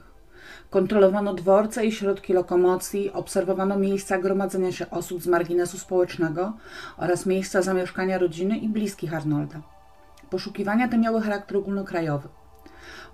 Kontrolowano 0.69 1.33
dworce 1.33 1.86
i 1.86 1.91
środki 1.91 2.33
lokomocji, 2.33 3.12
obserwowano 3.12 3.79
miejsca 3.79 4.17
gromadzenia 4.17 4.71
się 4.71 4.89
osób 4.89 5.21
z 5.21 5.27
marginesu 5.27 5.77
społecznego 5.77 6.53
oraz 6.97 7.25
miejsca 7.25 7.62
zamieszkania 7.62 8.17
rodziny 8.17 8.57
i 8.57 8.69
bliskich 8.69 9.13
Arnolda. 9.13 9.76
Poszukiwania 10.29 10.88
te 10.88 10.98
miały 10.98 11.22
charakter 11.22 11.57
ogólnokrajowy. 11.57 12.27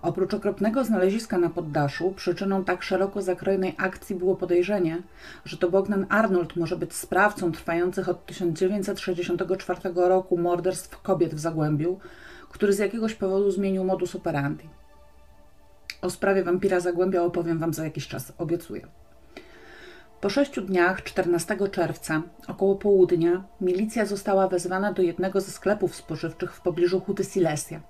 Oprócz 0.02 0.34
okropnego 0.34 0.84
znaleziska 0.84 1.38
na 1.38 1.50
poddaszu, 1.50 2.14
przyczyną 2.16 2.64
tak 2.64 2.84
szeroko 2.84 3.22
zakrojonej 3.22 3.76
akcji 3.78 4.16
było 4.16 4.36
podejrzenie, 4.36 5.02
że 5.46 5.58
to 5.58 5.70
Bogdan 5.70 6.06
Arnold 6.10 6.56
może 6.56 6.78
być 6.78 6.94
sprawcą 6.94 7.52
trwających 7.52 8.10
od 8.10 8.26
1964 8.26 9.80
roku 9.96 10.38
morderstw 10.38 11.02
kobiet 11.02 11.36
w 11.36 11.40
Zagłębiu, 11.40 12.00
który 12.50 12.74
z 12.74 12.80
jakiegoś 12.80 13.16
powodu 13.16 13.52
zmienił 13.52 13.84
modus 13.84 14.16
operandi. 14.16 14.70
O 16.02 16.10
sprawie 16.10 16.44
wampira 16.44 16.80
Zagłębia 16.80 17.24
opowiem 17.24 17.60
Wam 17.60 17.74
za 17.74 17.84
jakiś 17.84 18.08
czas, 18.08 18.34
obiecuję. 18.38 18.88
Po 20.24 20.30
sześciu 20.30 20.62
dniach, 20.62 21.04
14 21.04 21.58
czerwca, 21.72 22.22
około 22.48 22.76
południa, 22.76 23.44
milicja 23.62 24.06
została 24.06 24.48
wezwana 24.48 24.94
do 24.94 25.02
jednego 25.02 25.42
ze 25.42 25.52
sklepów 25.52 25.96
spożywczych 25.96 26.56
w 26.56 26.62
pobliżu 26.62 27.02
Huty 27.02 27.24
Silesia. 27.24 27.82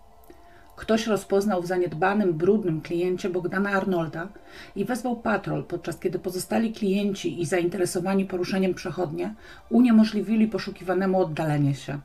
Ktoś 0.76 1.08
rozpoznał 1.08 1.62
w 1.62 1.68
zaniedbanym, 1.68 2.34
brudnym 2.34 2.82
kliencie 2.82 3.30
Bogdana 3.30 3.70
Arnolda 3.70 4.28
i 4.76 4.86
wezwał 4.86 5.16
patrol, 5.16 5.64
podczas 5.64 6.00
kiedy 6.00 6.20
pozostali 6.20 6.74
klienci 6.74 7.42
i 7.42 7.46
zainteresowani 7.46 8.26
poruszeniem 8.26 8.74
przechodnie 8.74 9.34
uniemożliwili 9.70 10.48
poszukiwanemu 10.48 11.22
oddalenie 11.22 11.76
się. 11.76 12.00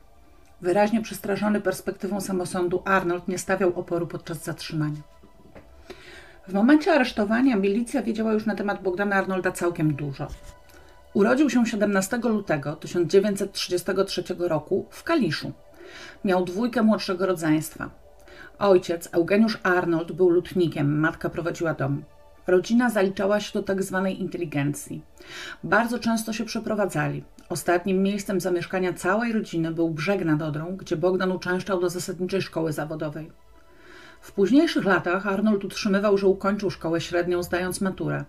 Wyraźnie 0.61 1.01
przestraszony 1.01 1.61
perspektywą 1.61 2.21
samosądu, 2.21 2.81
Arnold 2.85 3.27
nie 3.27 3.37
stawiał 3.37 3.79
oporu 3.79 4.07
podczas 4.07 4.43
zatrzymania. 4.43 5.01
W 6.49 6.53
momencie 6.53 6.93
aresztowania 6.93 7.55
milicja 7.55 8.01
wiedziała 8.01 8.33
już 8.33 8.45
na 8.45 8.55
temat 8.55 8.83
Bogdana 8.83 9.15
Arnolda 9.15 9.51
całkiem 9.51 9.93
dużo. 9.93 10.27
Urodził 11.13 11.49
się 11.49 11.65
17 11.65 12.17
lutego 12.17 12.75
1933 12.75 14.23
roku 14.39 14.85
w 14.89 15.03
Kaliszu. 15.03 15.51
Miał 16.25 16.45
dwójkę 16.45 16.83
młodszego 16.83 17.25
rodzeństwa. 17.25 17.89
Ojciec, 18.59 19.09
Eugeniusz 19.11 19.59
Arnold, 19.63 20.11
był 20.11 20.29
lutnikiem, 20.29 20.99
matka 20.99 21.29
prowadziła 21.29 21.73
dom. 21.73 22.03
Rodzina 22.47 22.89
zaliczała 22.89 23.39
się 23.39 23.53
do 23.53 23.63
tak 23.63 23.83
zwanej 23.83 24.21
inteligencji. 24.21 25.01
Bardzo 25.63 25.99
często 25.99 26.33
się 26.33 26.45
przeprowadzali. 26.45 27.23
Ostatnim 27.49 28.03
miejscem 28.03 28.39
zamieszkania 28.39 28.93
całej 28.93 29.33
rodziny 29.33 29.71
był 29.71 29.89
brzeg 29.89 30.25
nad 30.25 30.41
Odrą, 30.41 30.75
gdzie 30.77 30.97
Bogdan 30.97 31.31
uczęszczał 31.31 31.79
do 31.79 31.89
zasadniczej 31.89 32.41
szkoły 32.41 32.73
zawodowej. 32.73 33.31
W 34.21 34.31
późniejszych 34.31 34.85
latach 34.85 35.27
Arnold 35.27 35.65
utrzymywał, 35.65 36.17
że 36.17 36.27
ukończył 36.27 36.69
szkołę 36.69 37.01
średnią, 37.01 37.43
zdając 37.43 37.81
maturę. 37.81 38.25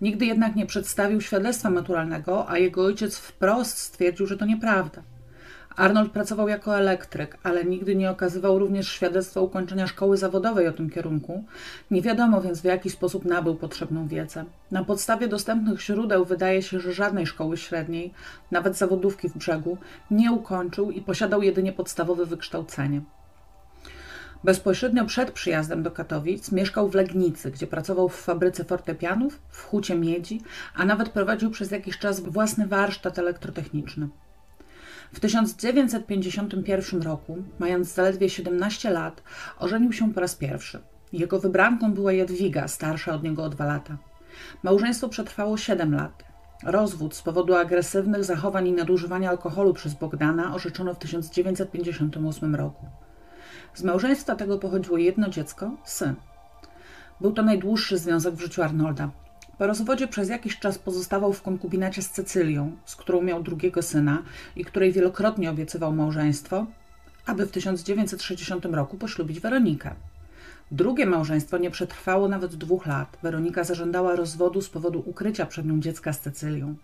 Nigdy 0.00 0.26
jednak 0.26 0.56
nie 0.56 0.66
przedstawił 0.66 1.20
świadectwa 1.20 1.70
maturalnego, 1.70 2.48
a 2.48 2.58
jego 2.58 2.84
ojciec 2.84 3.18
wprost 3.18 3.78
stwierdził, 3.78 4.26
że 4.26 4.36
to 4.36 4.46
nieprawda. 4.46 5.02
Arnold 5.76 6.12
pracował 6.12 6.48
jako 6.48 6.78
elektryk, 6.78 7.38
ale 7.42 7.64
nigdy 7.64 7.96
nie 7.96 8.10
okazywał 8.10 8.58
również 8.58 8.88
świadectwa 8.88 9.40
ukończenia 9.40 9.86
szkoły 9.86 10.16
zawodowej 10.16 10.68
o 10.68 10.72
tym 10.72 10.90
kierunku. 10.90 11.44
Nie 11.90 12.02
wiadomo 12.02 12.40
więc, 12.40 12.60
w 12.60 12.64
jaki 12.64 12.90
sposób 12.90 13.24
nabył 13.24 13.54
potrzebną 13.54 14.08
wiedzę. 14.08 14.44
Na 14.70 14.84
podstawie 14.84 15.28
dostępnych 15.28 15.80
źródeł 15.82 16.24
wydaje 16.24 16.62
się, 16.62 16.80
że 16.80 16.92
żadnej 16.92 17.26
szkoły 17.26 17.56
średniej, 17.56 18.12
nawet 18.50 18.76
zawodówki 18.76 19.28
w 19.28 19.38
brzegu, 19.38 19.78
nie 20.10 20.32
ukończył 20.32 20.90
i 20.90 21.00
posiadał 21.00 21.42
jedynie 21.42 21.72
podstawowe 21.72 22.26
wykształcenie. 22.26 23.00
Bezpośrednio 24.44 25.04
przed 25.04 25.30
przyjazdem 25.30 25.82
do 25.82 25.90
Katowic 25.90 26.52
mieszkał 26.52 26.88
w 26.88 26.94
Legnicy, 26.94 27.50
gdzie 27.50 27.66
pracował 27.66 28.08
w 28.08 28.16
fabryce 28.16 28.64
fortepianów, 28.64 29.40
w 29.48 29.62
hucie 29.62 29.94
miedzi, 29.94 30.40
a 30.74 30.84
nawet 30.84 31.08
prowadził 31.08 31.50
przez 31.50 31.70
jakiś 31.70 31.98
czas 31.98 32.20
własny 32.20 32.66
warsztat 32.66 33.18
elektrotechniczny. 33.18 34.08
W 35.12 35.20
1951 35.20 37.02
roku, 37.02 37.36
mając 37.58 37.94
zaledwie 37.94 38.30
17 38.30 38.90
lat, 38.90 39.22
ożenił 39.58 39.92
się 39.92 40.12
po 40.14 40.20
raz 40.20 40.34
pierwszy. 40.34 40.80
Jego 41.12 41.40
wybranką 41.40 41.92
była 41.92 42.12
Jadwiga, 42.12 42.68
starsza 42.68 43.14
od 43.14 43.22
niego 43.22 43.44
o 43.44 43.48
dwa 43.48 43.64
lata. 43.64 43.96
Małżeństwo 44.62 45.08
przetrwało 45.08 45.56
7 45.56 45.94
lat. 45.94 46.24
Rozwód 46.64 47.14
z 47.14 47.22
powodu 47.22 47.54
agresywnych 47.54 48.24
zachowań 48.24 48.68
i 48.68 48.72
nadużywania 48.72 49.30
alkoholu 49.30 49.74
przez 49.74 49.94
Bogdana 49.94 50.54
orzeczono 50.54 50.94
w 50.94 50.98
1958 50.98 52.54
roku. 52.54 52.86
Z 53.74 53.82
małżeństwa 53.82 54.36
tego 54.36 54.58
pochodziło 54.58 54.98
jedno 54.98 55.28
dziecko, 55.28 55.70
syn. 55.84 56.14
Był 57.20 57.32
to 57.32 57.42
najdłuższy 57.42 57.98
związek 57.98 58.34
w 58.34 58.40
życiu 58.40 58.62
Arnolda. 58.62 59.10
Po 59.58 59.66
rozwodzie 59.66 60.08
przez 60.08 60.28
jakiś 60.28 60.58
czas 60.58 60.78
pozostawał 60.78 61.32
w 61.32 61.42
konkubinacie 61.42 62.02
z 62.02 62.10
Cecylią, 62.10 62.76
z 62.84 62.96
którą 62.96 63.22
miał 63.22 63.42
drugiego 63.42 63.82
syna 63.82 64.22
i 64.56 64.64
której 64.64 64.92
wielokrotnie 64.92 65.50
obiecywał 65.50 65.92
małżeństwo, 65.92 66.66
aby 67.26 67.46
w 67.46 67.50
1960 67.50 68.64
roku 68.64 68.96
poślubić 68.96 69.40
Weronikę. 69.40 69.94
Drugie 70.70 71.06
małżeństwo 71.06 71.58
nie 71.58 71.70
przetrwało 71.70 72.28
nawet 72.28 72.54
dwóch 72.54 72.86
lat. 72.86 73.18
Weronika 73.22 73.64
zażądała 73.64 74.16
rozwodu 74.16 74.62
z 74.62 74.68
powodu 74.68 75.02
ukrycia 75.06 75.46
przed 75.46 75.66
nią 75.66 75.80
dziecka 75.80 76.12
z 76.12 76.20
Cecylią. 76.20 76.74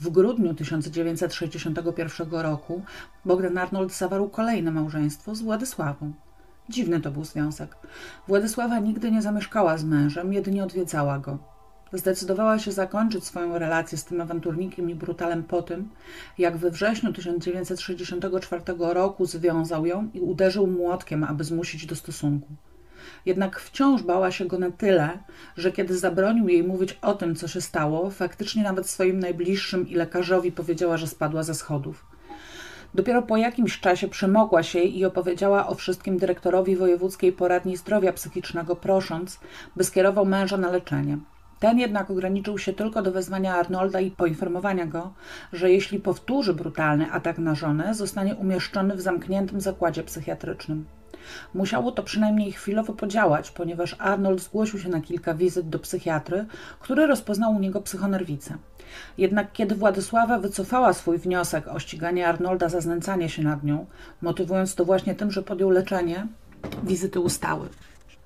W 0.00 0.08
grudniu 0.08 0.54
1961 0.54 2.30
roku 2.30 2.82
Bogdan 3.24 3.58
Arnold 3.58 3.92
zawarł 3.92 4.28
kolejne 4.28 4.70
małżeństwo 4.70 5.34
z 5.34 5.42
Władysławą. 5.42 6.12
Dziwny 6.68 7.00
to 7.00 7.10
był 7.10 7.24
związek. 7.24 7.76
Władysława 8.28 8.78
nigdy 8.78 9.10
nie 9.10 9.22
zamieszkała 9.22 9.78
z 9.78 9.84
mężem, 9.84 10.32
jedynie 10.32 10.64
odwiedzała 10.64 11.18
go. 11.18 11.38
Zdecydowała 11.92 12.58
się 12.58 12.72
zakończyć 12.72 13.24
swoją 13.24 13.58
relację 13.58 13.98
z 13.98 14.04
tym 14.04 14.20
awanturnikiem 14.20 14.90
i 14.90 14.94
brutalem 14.94 15.44
po 15.44 15.62
tym, 15.62 15.88
jak 16.38 16.56
we 16.56 16.70
wrześniu 16.70 17.12
1964 17.12 18.62
roku 18.78 19.26
związał 19.26 19.86
ją 19.86 20.10
i 20.14 20.20
uderzył 20.20 20.66
młotkiem, 20.66 21.24
aby 21.24 21.44
zmusić 21.44 21.86
do 21.86 21.96
stosunku. 21.96 22.48
Jednak 23.26 23.60
wciąż 23.60 24.02
bała 24.02 24.30
się 24.30 24.44
go 24.44 24.58
na 24.58 24.70
tyle, 24.70 25.18
że 25.56 25.72
kiedy 25.72 25.98
zabronił 25.98 26.48
jej 26.48 26.64
mówić 26.64 26.98
o 27.02 27.14
tym, 27.14 27.34
co 27.34 27.48
się 27.48 27.60
stało, 27.60 28.10
faktycznie 28.10 28.62
nawet 28.62 28.88
swoim 28.88 29.18
najbliższym 29.18 29.88
i 29.88 29.94
lekarzowi 29.94 30.52
powiedziała, 30.52 30.96
że 30.96 31.06
spadła 31.06 31.42
ze 31.42 31.54
schodów. 31.54 32.04
Dopiero 32.94 33.22
po 33.22 33.36
jakimś 33.36 33.80
czasie 33.80 34.08
przemogła 34.08 34.62
się 34.62 34.78
i 34.78 35.04
opowiedziała 35.04 35.66
o 35.66 35.74
wszystkim 35.74 36.18
dyrektorowi 36.18 36.76
Wojewódzkiej 36.76 37.32
Poradni 37.32 37.76
Zdrowia 37.76 38.12
Psychicznego, 38.12 38.76
prosząc, 38.76 39.40
by 39.76 39.84
skierował 39.84 40.26
męża 40.26 40.56
na 40.56 40.70
leczenie. 40.70 41.18
Ten 41.62 41.78
jednak 41.78 42.10
ograniczył 42.10 42.58
się 42.58 42.72
tylko 42.72 43.02
do 43.02 43.12
wezwania 43.12 43.54
Arnolda 43.54 44.00
i 44.00 44.10
poinformowania 44.10 44.86
go, 44.86 45.14
że 45.52 45.70
jeśli 45.70 46.00
powtórzy 46.00 46.54
brutalny 46.54 47.12
atak 47.12 47.38
na 47.38 47.54
żonę, 47.54 47.94
zostanie 47.94 48.34
umieszczony 48.34 48.96
w 48.96 49.00
zamkniętym 49.00 49.60
zakładzie 49.60 50.02
psychiatrycznym. 50.02 50.84
Musiało 51.54 51.92
to 51.92 52.02
przynajmniej 52.02 52.52
chwilowo 52.52 52.92
podziałać, 52.92 53.50
ponieważ 53.50 53.96
Arnold 53.98 54.40
zgłosił 54.40 54.78
się 54.78 54.88
na 54.88 55.00
kilka 55.00 55.34
wizyt 55.34 55.68
do 55.68 55.78
psychiatry, 55.78 56.46
który 56.80 57.06
rozpoznał 57.06 57.52
u 57.52 57.58
niego 57.58 57.80
psychonerwicę. 57.80 58.56
Jednak 59.18 59.52
kiedy 59.52 59.74
Władysława 59.74 60.38
wycofała 60.38 60.92
swój 60.92 61.18
wniosek 61.18 61.68
o 61.68 61.78
ściganie 61.78 62.28
Arnolda 62.28 62.68
za 62.68 62.80
znęcanie 62.80 63.28
się 63.28 63.42
nad 63.42 63.64
nią, 63.64 63.86
motywując 64.22 64.74
to 64.74 64.84
właśnie 64.84 65.14
tym, 65.14 65.30
że 65.30 65.42
podjął 65.42 65.70
leczenie, 65.70 66.26
wizyty 66.84 67.20
ustały. 67.20 67.68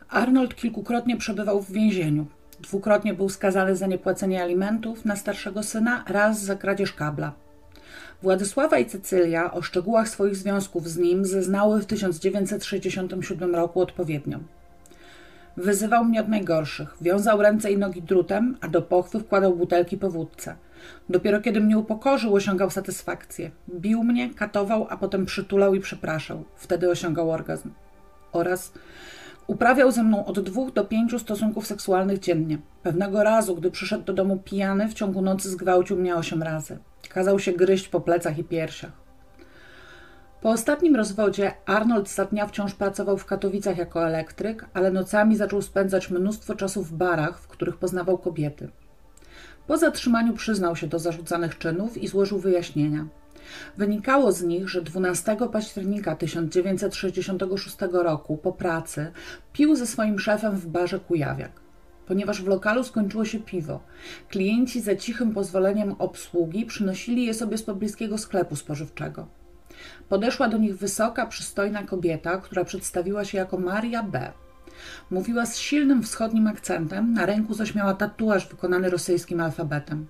Arnold 0.09 0.55
kilkukrotnie 0.55 1.17
przebywał 1.17 1.63
w 1.63 1.73
więzieniu. 1.73 2.27
Dwukrotnie 2.61 3.15
był 3.15 3.29
skazany 3.29 3.77
za 3.77 3.87
niepłacenie 3.87 4.43
alimentów 4.43 5.05
na 5.05 5.17
starszego 5.17 5.63
syna, 5.63 6.05
raz 6.09 6.43
za 6.43 6.57
kradzież 6.57 6.93
kabla. 6.93 7.33
Władysława 8.23 8.79
i 8.79 8.87
Cecylia 8.87 9.53
o 9.53 9.63
szczegółach 9.63 10.09
swoich 10.09 10.37
związków 10.37 10.89
z 10.89 10.97
nim 10.99 11.25
zeznały 11.25 11.81
w 11.81 11.87
1967 11.87 13.55
roku 13.55 13.81
odpowiednio. 13.81 14.39
Wyzywał 15.57 16.05
mnie 16.05 16.21
od 16.21 16.29
najgorszych. 16.29 16.97
Wiązał 17.01 17.43
ręce 17.43 17.73
i 17.73 17.79
nogi 17.79 18.03
drutem, 18.03 18.57
a 18.61 18.69
do 18.69 18.83
pochwy 18.83 19.21
wkładał 19.21 19.57
butelki 19.57 19.97
po 19.97 20.11
wódce. 20.11 20.57
Dopiero 21.09 21.41
kiedy 21.41 21.61
mnie 21.61 21.79
upokorzył, 21.79 22.35
osiągał 22.35 22.71
satysfakcję. 22.71 23.51
Bił 23.71 24.05
mnie, 24.05 24.35
katował, 24.35 24.87
a 24.91 24.97
potem 24.97 25.27
przytulał 25.27 25.75
i 25.75 25.81
przepraszał. 25.81 26.45
Wtedy 26.57 26.91
osiągał 26.91 27.31
orgazm. 27.31 27.71
Oraz 28.33 28.73
uprawiał 29.47 29.93
ze 29.93 30.03
mną 30.03 30.25
od 30.25 30.41
dwóch 30.41 30.73
do 30.73 30.85
pięciu 30.85 31.19
stosunków 31.19 31.67
seksualnych 31.67 32.19
dziennie. 32.19 32.59
Pewnego 32.83 33.23
razu, 33.23 33.57
gdy 33.57 33.71
przyszedł 33.71 34.05
do 34.05 34.13
domu 34.13 34.37
pijany, 34.45 34.89
w 34.89 34.95
ciągu 34.95 35.23
nocy 35.23 35.51
zgwałcił 35.51 35.97
mnie 35.97 36.17
osiem 36.17 36.43
razy. 36.43 36.79
Kazał 37.09 37.39
się 37.39 37.53
gryźć 37.53 37.89
po 37.89 38.01
plecach 38.01 38.39
i 38.39 38.45
piersiach. 38.45 38.93
Po 40.41 40.51
ostatnim 40.51 40.97
rozwodzie 40.97 41.53
Arnold 41.67 42.09
za 42.09 42.25
dnia 42.25 42.47
wciąż 42.47 42.75
pracował 42.75 43.19
w 43.19 43.25
Katowicach 43.25 43.79
jako 43.79 44.07
elektryk, 44.07 44.67
ale 44.75 44.91
nocami 44.91 45.37
zaczął 45.37 45.63
spędzać 45.63 46.11
mnóstwo 46.11 46.55
czasu 46.55 46.83
w 46.83 46.93
barach, 46.93 47.41
w 47.41 47.49
których 47.49 47.77
poznawał 47.77 48.19
kobiety. 48.19 48.69
Po 49.67 49.77
zatrzymaniu 49.77 50.33
przyznał 50.33 50.77
się 50.77 50.87
do 50.87 50.99
zarzucanych 50.99 51.59
czynów 51.59 51.99
i 51.99 52.09
złożył 52.09 52.39
wyjaśnienia. 52.39 53.07
Wynikało 53.77 54.33
z 54.33 54.43
nich, 54.43 54.69
że 54.69 54.83
12 54.83 55.37
października 55.53 56.17
1966 56.17 57.77
roku 57.93 58.37
po 58.37 58.53
pracy 58.53 59.13
pił 59.53 59.77
ze 59.77 59.87
swoim 59.87 60.19
szefem 60.19 60.57
w 60.57 60.67
barze 60.67 61.01
Kujawiak. 61.01 61.67
Ponieważ 62.07 62.43
w 62.43 62.47
lokalu 62.47 62.85
skończyło 62.85 63.25
się 63.25 63.39
piwo, 63.41 63.81
klienci 64.29 64.81
za 64.81 64.97
cichym 64.97 65.33
pozwoleniem 65.33 65.95
obsługi 65.99 66.67
przynosili 66.67 67.25
je 67.25 67.35
sobie 67.35 67.59
z 67.59 67.63
pobliskiego 67.63 68.19
sklepu 68.19 68.57
spożywczego. 68.57 69.27
Podeszła 70.09 70.49
do 70.49 70.59
nich 70.59 70.79
wysoka, 70.79 71.27
przystojna 71.27 71.83
kobieta, 71.83 72.37
która 72.37 72.65
przedstawiła 72.65 73.25
się 73.25 73.39
jako 73.39 73.59
Maria 73.59 74.03
B. 74.03 74.33
Mówiła 75.11 75.47
z 75.47 75.57
silnym 75.57 76.03
wschodnim 76.03 76.47
akcentem, 76.47 77.13
na 77.13 77.27
ręku 77.27 77.55
zaś 77.55 77.75
miała 77.75 77.95
tatuaż 77.95 78.49
wykonany 78.49 78.91
rosyjskim 78.91 79.41
alfabetem. 79.41 80.07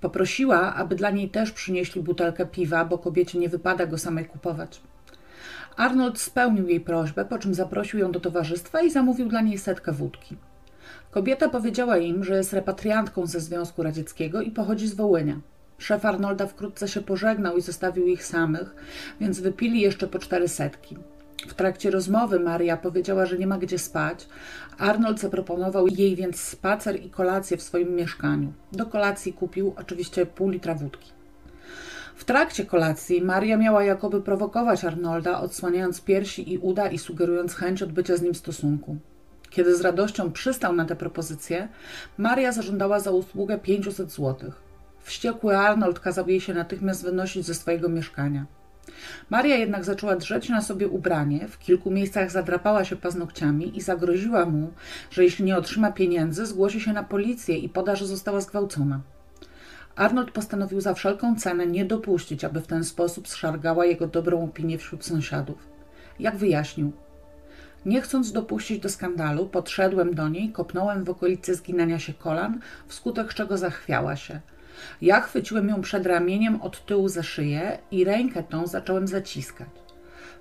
Poprosiła, 0.00 0.74
aby 0.74 0.94
dla 0.94 1.10
niej 1.10 1.28
też 1.30 1.52
przynieśli 1.52 2.02
butelkę 2.02 2.46
piwa, 2.46 2.84
bo 2.84 2.98
kobiecie 2.98 3.38
nie 3.38 3.48
wypada 3.48 3.86
go 3.86 3.98
samej 3.98 4.24
kupować. 4.24 4.80
Arnold 5.76 6.18
spełnił 6.18 6.68
jej 6.68 6.80
prośbę, 6.80 7.24
po 7.24 7.38
czym 7.38 7.54
zaprosił 7.54 8.00
ją 8.00 8.12
do 8.12 8.20
towarzystwa 8.20 8.80
i 8.80 8.90
zamówił 8.90 9.28
dla 9.28 9.40
niej 9.40 9.58
setkę 9.58 9.92
wódki. 9.92 10.36
Kobieta 11.10 11.48
powiedziała 11.48 11.96
im, 11.96 12.24
że 12.24 12.36
jest 12.36 12.52
repatriantką 12.52 13.26
ze 13.26 13.40
Związku 13.40 13.82
Radzieckiego 13.82 14.40
i 14.40 14.50
pochodzi 14.50 14.88
z 14.88 14.94
Wołynia. 14.94 15.40
Szef 15.78 16.04
Arnolda 16.04 16.46
wkrótce 16.46 16.88
się 16.88 17.00
pożegnał 17.00 17.56
i 17.56 17.62
zostawił 17.62 18.06
ich 18.06 18.24
samych, 18.24 18.74
więc 19.20 19.40
wypili 19.40 19.80
jeszcze 19.80 20.06
po 20.06 20.18
cztery 20.18 20.48
setki. 20.48 20.96
W 21.48 21.54
trakcie 21.54 21.90
rozmowy 21.90 22.40
Maria 22.40 22.76
powiedziała, 22.76 23.26
że 23.26 23.38
nie 23.38 23.46
ma 23.46 23.58
gdzie 23.58 23.78
spać. 23.78 24.28
Arnold 24.78 25.20
zaproponował 25.20 25.86
jej 25.86 26.16
więc 26.16 26.40
spacer 26.40 27.04
i 27.04 27.10
kolację 27.10 27.56
w 27.56 27.62
swoim 27.62 27.94
mieszkaniu. 27.94 28.52
Do 28.72 28.86
kolacji 28.86 29.32
kupił 29.32 29.74
oczywiście 29.76 30.26
pół 30.26 30.48
litra 30.48 30.74
wódki. 30.74 31.10
W 32.16 32.24
trakcie 32.24 32.66
kolacji 32.66 33.22
Maria 33.22 33.56
miała 33.56 33.84
jakoby 33.84 34.22
prowokować 34.22 34.84
Arnolda, 34.84 35.40
odsłaniając 35.40 36.00
piersi 36.00 36.52
i 36.52 36.58
uda 36.58 36.88
i 36.88 36.98
sugerując 36.98 37.54
chęć 37.54 37.82
odbycia 37.82 38.16
z 38.16 38.22
nim 38.22 38.34
stosunku. 38.34 38.96
Kiedy 39.50 39.76
z 39.76 39.80
radością 39.80 40.32
przystał 40.32 40.72
na 40.72 40.84
tę 40.84 40.96
propozycję, 40.96 41.68
Maria 42.18 42.52
zażądała 42.52 43.00
za 43.00 43.10
usługę 43.10 43.58
500 43.58 44.12
złotych. 44.12 44.54
Wściekły 45.00 45.58
Arnold 45.58 46.00
kazał 46.00 46.28
jej 46.28 46.40
się 46.40 46.54
natychmiast 46.54 47.02
wynosić 47.02 47.46
ze 47.46 47.54
swojego 47.54 47.88
mieszkania. 47.88 48.46
Maria 49.30 49.56
jednak 49.56 49.84
zaczęła 49.84 50.16
drzeć 50.16 50.48
na 50.48 50.62
sobie 50.62 50.88
ubranie, 50.88 51.48
w 51.48 51.58
kilku 51.58 51.90
miejscach 51.90 52.30
zadrapała 52.30 52.84
się 52.84 52.96
paznokciami 52.96 53.76
i 53.76 53.80
zagroziła 53.80 54.46
mu, 54.46 54.72
że 55.10 55.24
jeśli 55.24 55.44
nie 55.44 55.56
otrzyma 55.56 55.92
pieniędzy, 55.92 56.46
zgłosi 56.46 56.80
się 56.80 56.92
na 56.92 57.02
policję 57.02 57.56
i 57.58 57.68
poda, 57.68 57.96
że 57.96 58.06
została 58.06 58.40
zgwałcona. 58.40 59.00
Arnold 59.96 60.30
postanowił 60.30 60.80
za 60.80 60.94
wszelką 60.94 61.36
cenę 61.36 61.66
nie 61.66 61.84
dopuścić, 61.84 62.44
aby 62.44 62.60
w 62.60 62.66
ten 62.66 62.84
sposób 62.84 63.28
zszargała 63.28 63.86
jego 63.86 64.06
dobrą 64.06 64.44
opinię 64.44 64.78
wśród 64.78 65.04
sąsiadów. 65.04 65.58
Jak 66.18 66.36
wyjaśnił, 66.36 66.92
nie 67.86 68.00
chcąc 68.00 68.32
dopuścić 68.32 68.80
do 68.80 68.88
skandalu, 68.88 69.46
podszedłem 69.48 70.14
do 70.14 70.28
niej, 70.28 70.52
kopnąłem 70.52 71.04
w 71.04 71.10
okolicy 71.10 71.54
zginania 71.54 71.98
się 71.98 72.14
kolan, 72.14 72.60
wskutek 72.88 73.34
czego 73.34 73.58
zachwiała 73.58 74.16
się– 74.16 74.40
ja 75.02 75.20
chwyciłem 75.20 75.68
ją 75.68 75.80
przed 75.80 76.06
ramieniem 76.06 76.62
od 76.62 76.86
tyłu 76.86 77.08
za 77.08 77.22
szyję 77.22 77.78
i 77.90 78.04
rękę 78.04 78.42
tą 78.42 78.66
zacząłem 78.66 79.06
zaciskać. 79.08 79.68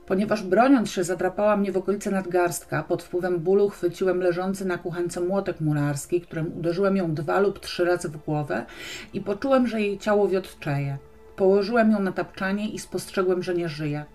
Ponieważ 0.06 0.44
broniąc 0.44 0.92
się 0.92 1.04
zadrapała 1.04 1.58
mnie 1.58 1.72
w 1.72 1.78
okolice 1.78 2.12
nadgarstka, 2.12 2.84
pod 2.84 3.04
wpływem 3.04 3.40
bólu 3.40 3.70
chwyciłem 3.70 4.20
leżący 4.20 4.66
na 4.66 4.78
kuchence 4.78 5.22
młotek 5.22 5.62
murarski, 5.62 6.22
którym 6.22 6.58
uderzyłem 6.58 6.98
ją 6.98 7.14
dwa 7.14 7.40
lub 7.40 7.60
trzy 7.60 7.86
razy 7.86 8.10
w 8.10 8.18
głowę 8.18 8.66
i 9.14 9.22
poczułem, 9.22 9.68
że 9.68 9.82
jej 9.82 9.98
ciało 9.98 10.28
wiotczeje. 10.28 10.98
Położyłem 11.36 11.92
ją 11.92 12.00
na 12.00 12.12
tapczanie 12.12 12.70
i 12.70 12.80
spostrzegłem, 12.80 13.44
że 13.44 13.54
nie 13.54 13.70
żyje. 13.70 14.06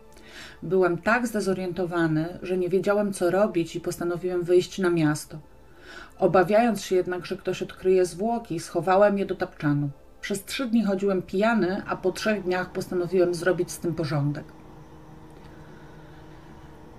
Byłem 0.63 0.99
tak 0.99 1.27
zdezorientowany, 1.27 2.39
że 2.43 2.59
nie 2.59 2.69
wiedziałem, 2.69 3.13
co 3.13 3.31
robić 3.31 3.77
i 3.77 3.81
postanowiłem 3.81 4.43
wyjść 4.43 4.79
na 4.79 4.91
miasto. 4.91 5.39
Obawiając 6.19 6.83
się 6.83 6.97
jednak, 6.97 7.27
że 7.27 7.37
ktoś 7.37 7.63
odkryje 7.63 8.05
zwłoki, 8.07 8.61
schowałem 8.61 9.19
je 9.19 9.27
do 9.27 9.35
tapczanu. 9.35 9.91
Przez 10.21 10.45
trzy 10.45 10.67
dni 10.67 10.85
chodziłem 10.85 11.23
pijany, 11.23 11.83
a 11.87 11.97
po 11.97 12.13
trzech 12.13 12.43
dniach 12.43 12.73
postanowiłem 12.73 13.35
zrobić 13.35 13.71
z 13.71 13.79
tym 13.79 13.95
porządek. 13.95 14.45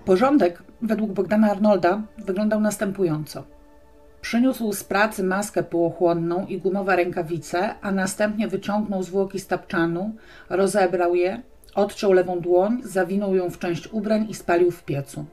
Porządek, 0.05 0.63
według 0.81 1.11
Bogdana 1.11 1.51
Arnolda, 1.51 2.01
wyglądał 2.17 2.61
następująco. 2.61 3.43
Przyniósł 4.21 4.73
z 4.73 4.83
pracy 4.83 5.23
maskę 5.23 5.63
półochłonną 5.63 6.45
i 6.45 6.57
gumowe 6.57 6.95
rękawice, 6.95 7.75
a 7.81 7.91
następnie 7.91 8.47
wyciągnął 8.47 9.03
zwłoki 9.03 9.39
z 9.39 9.47
tapczanu, 9.47 10.15
rozebrał 10.49 11.15
je, 11.15 11.41
odciął 11.75 12.13
lewą 12.13 12.39
dłoń, 12.39 12.81
zawinął 12.83 13.35
ją 13.35 13.49
w 13.49 13.59
część 13.59 13.87
ubrań 13.93 14.25
i 14.29 14.33
spalił 14.33 14.71
w 14.71 14.83
piecu. 14.83 15.25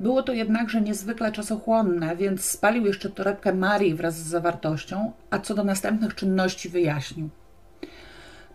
Było 0.00 0.22
to 0.22 0.32
jednakże 0.32 0.80
niezwykle 0.80 1.32
czasochłonne, 1.32 2.16
więc 2.16 2.44
spalił 2.44 2.86
jeszcze 2.86 3.10
torebkę 3.10 3.52
Marii 3.52 3.94
wraz 3.94 4.14
z 4.14 4.26
zawartością, 4.26 5.12
a 5.30 5.38
co 5.38 5.54
do 5.54 5.64
następnych 5.64 6.14
czynności 6.14 6.68
wyjaśnił. 6.68 7.28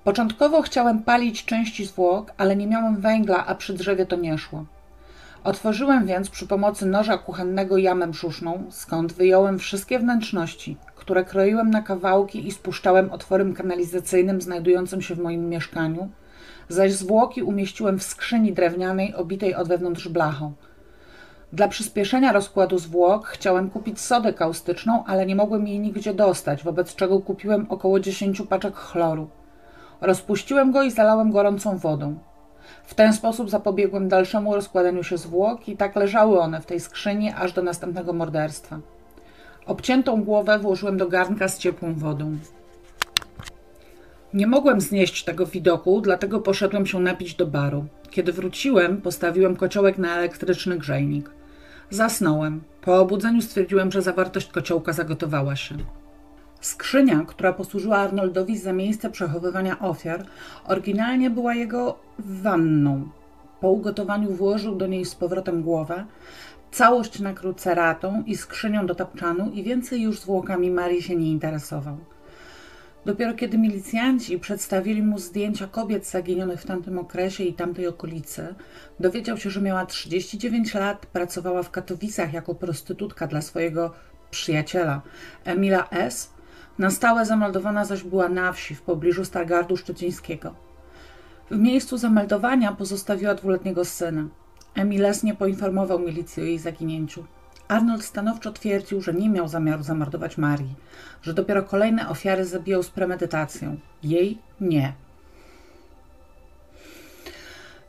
Początkowo 0.04 0.62
chciałem 0.62 1.04
palić 1.04 1.46
części 1.46 1.86
zwłok, 1.86 2.32
ale 2.38 2.56
nie 2.56 2.68
miałem 2.68 3.02
węgla, 3.02 3.46
a 3.46 3.56
przy 3.56 3.74
drzewie 3.74 4.06
to 4.06 4.16
nie 4.16 4.38
szło. 4.38 4.66
Otworzyłem 5.44 6.06
więc 6.06 6.30
przy 6.30 6.48
pomocy 6.48 6.86
noża 6.86 7.18
kuchennego 7.18 7.78
jamę 7.78 8.08
brzuszną, 8.08 8.64
skąd 8.70 9.14
wyjąłem 9.14 9.60
wszystkie 9.60 10.00
wnętrzności, 10.00 10.78
które 10.96 11.26
kroiłem 11.26 11.70
na 11.70 11.82
kawałki 11.82 12.48
i 12.48 12.52
spuszczałem 12.52 13.12
otworem 13.12 13.54
kanalizacyjnym 13.54 14.42
znajdującym 14.42 15.02
się 15.02 15.16
w 15.16 15.20
moim 15.20 15.50
mieszkaniu, 15.50 16.10
zaś 16.70 16.94
zwłoki 16.94 17.44
umieściłem 17.44 18.00
w 18.00 18.04
skrzyni 18.04 18.54
drewnianej 18.54 19.16
obitej 19.16 19.56
od 19.56 19.68
wewnątrz 19.68 20.08
blachą– 20.08 20.54
dla 21.54 21.68
przyspieszenia 21.68 22.32
rozkładu 22.32 22.78
zwłok 22.80 23.28
chciałem 23.28 23.70
kupić 23.70 24.00
sodę 24.00 24.34
kaustyczną, 24.34 25.04
ale 25.06 25.26
nie 25.26 25.36
mogłem 25.36 25.68
jej 25.68 25.80
nigdzie 25.80 26.14
dostać, 26.14 26.64
wobec 26.64 26.96
czego 26.96 27.20
kupiłem 27.20 27.66
około 27.70 28.00
10 28.00 28.42
paczek 28.50 28.76
chloru. 28.76 29.30
Rozpuściłem 30.02 30.72
go 30.72 30.84
i 30.84 30.92
zalałem 30.92 31.32
gorącą 31.32 31.78
wodą. 31.78 32.18
W 32.84 32.94
ten 32.94 33.14
sposób 33.14 33.50
zapobiegłem 33.50 34.08
dalszemu 34.08 34.56
rozkładaniu 34.56 35.04
się 35.04 35.18
zwłok 35.18 35.70
i 35.70 35.78
tak 35.78 35.96
leżały 35.96 36.40
one 36.40 36.62
w 36.62 36.66
tej 36.66 36.80
skrzyni 36.80 37.34
aż 37.38 37.54
do 37.54 37.64
następnego 37.64 38.14
morderstwa. 38.14 38.80
Obciętą 39.66 40.24
głowę 40.24 40.60
włożyłem 40.60 40.98
do 40.98 41.08
garnka 41.08 41.48
z 41.48 41.58
ciepłą 41.58 41.94
wodą. 41.94 42.38
Nie 44.34 44.48
mogłem 44.48 44.82
znieść 44.82 45.24
tego 45.24 45.46
widoku, 45.46 46.02
dlatego 46.02 46.40
poszedłem 46.40 46.86
się 46.86 47.00
napić 47.00 47.36
do 47.36 47.48
baru. 47.48 47.86
Kiedy 48.10 48.34
wróciłem, 48.34 49.02
postawiłem 49.02 49.56
kociołek 49.56 49.98
na 49.98 50.16
elektryczny 50.16 50.78
grzejnik. 50.78 51.30
Zasnąłem. 51.90 52.62
Po 52.82 53.00
obudzeniu 53.00 53.42
stwierdziłem, 53.42 53.92
że 53.92 54.02
zawartość 54.02 54.52
kociołka 54.52 54.94
zagotowała 54.94 55.56
się. 55.56 55.76
Skrzynia, 56.62 57.26
która 57.28 57.54
posłużyła 57.54 57.98
Arnoldowi 57.98 58.58
za 58.58 58.74
miejsce 58.74 59.10
przechowywania 59.10 59.80
ofiar, 59.80 60.26
oryginalnie 60.68 61.30
była 61.30 61.54
jego 61.54 62.00
wanną. 62.20 63.10
Po 63.62 63.70
ugotowaniu 63.70 64.32
włożył 64.32 64.76
do 64.76 64.88
niej 64.88 65.06
z 65.06 65.16
powrotem 65.16 65.62
głowę, 65.62 66.06
całość 66.72 67.20
nakrył 67.20 67.54
ceratą 67.54 68.24
i 68.26 68.38
skrzynią 68.38 68.86
do 68.86 68.96
tapczanu 68.96 69.52
i 69.52 69.64
więcej 69.64 70.02
już 70.02 70.20
zwłokami 70.20 70.72
Marii 70.72 71.02
się 71.02 71.16
nie 71.16 71.32
interesował. 71.32 71.98
Dopiero 73.08 73.34
kiedy 73.34 73.58
milicjanci 73.58 74.40
przedstawili 74.40 75.04
mu 75.04 75.20
zdjęcia 75.20 75.68
kobiet 75.68 76.08
zaginionych 76.08 76.62
w 76.62 76.66
tamtym 76.66 77.00
okresie 77.00 77.44
i 77.44 77.54
tamtej 77.54 77.88
okolicy, 77.88 78.56
dowiedział 79.00 79.38
się, 79.38 79.50
że 79.50 79.62
miała 79.62 79.86
39 79.86 80.74
lat, 80.74 81.06
pracowała 81.06 81.64
w 81.64 81.72
Katowicach 81.72 82.34
jako 82.34 82.56
prostytutka 82.56 83.28
dla 83.28 83.42
swojego 83.42 83.94
przyjaciela 84.32 85.02
Emila 85.46 85.90
S. 85.90 86.34
Na 86.80 86.92
stałe 86.92 87.26
zameldowana 87.26 87.86
zaś 87.86 88.04
była 88.04 88.30
na 88.30 88.54
wsi 88.54 88.76
w 88.76 88.82
pobliżu 88.82 89.26
Stargardu 89.26 89.78
Szczecińskiego. 89.78 90.56
W 91.52 91.58
miejscu 91.58 91.98
zameldowania 91.98 92.72
pozostawiła 92.72 93.36
dwuletniego 93.36 93.86
syna. 93.86 94.28
Emil 94.76 95.06
S. 95.06 95.24
nie 95.24 95.36
poinformował 95.36 96.00
milicji 96.00 96.44
o 96.44 96.46
jej 96.46 96.60
zaginięciu. 96.60 97.26
Arnold 97.68 98.06
stanowczo 98.06 98.52
twierdził, 98.52 99.02
że 99.02 99.14
nie 99.14 99.30
miał 99.30 99.48
zamiaru 99.48 99.84
zamordować 99.84 100.38
Marii, 100.38 100.76
że 101.22 101.34
dopiero 101.34 101.64
kolejne 101.64 102.10
ofiary 102.10 102.46
zabijał 102.46 102.84
z 102.84 102.90
premedytacją. 102.90 103.78
Jej 104.04 104.38
nie. 104.62 104.94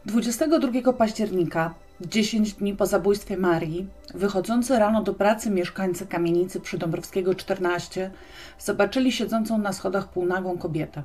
22 0.06 0.92
października, 0.92 1.74
10 2.00 2.52
dni 2.52 2.76
po 2.76 2.86
zabójstwie 2.86 3.36
Marii, 3.36 3.86
wychodzący 4.14 4.78
rano 4.78 5.02
do 5.02 5.14
pracy 5.14 5.50
mieszkańcy 5.50 6.06
kamienicy 6.06 6.60
przy 6.60 6.78
Dąbrowskiego 6.78 7.34
14 7.34 8.10
zobaczyli 8.58 9.12
siedzącą 9.12 9.58
na 9.58 9.72
schodach 9.72 10.08
półnagą 10.08 10.58
kobietę. 10.58 11.02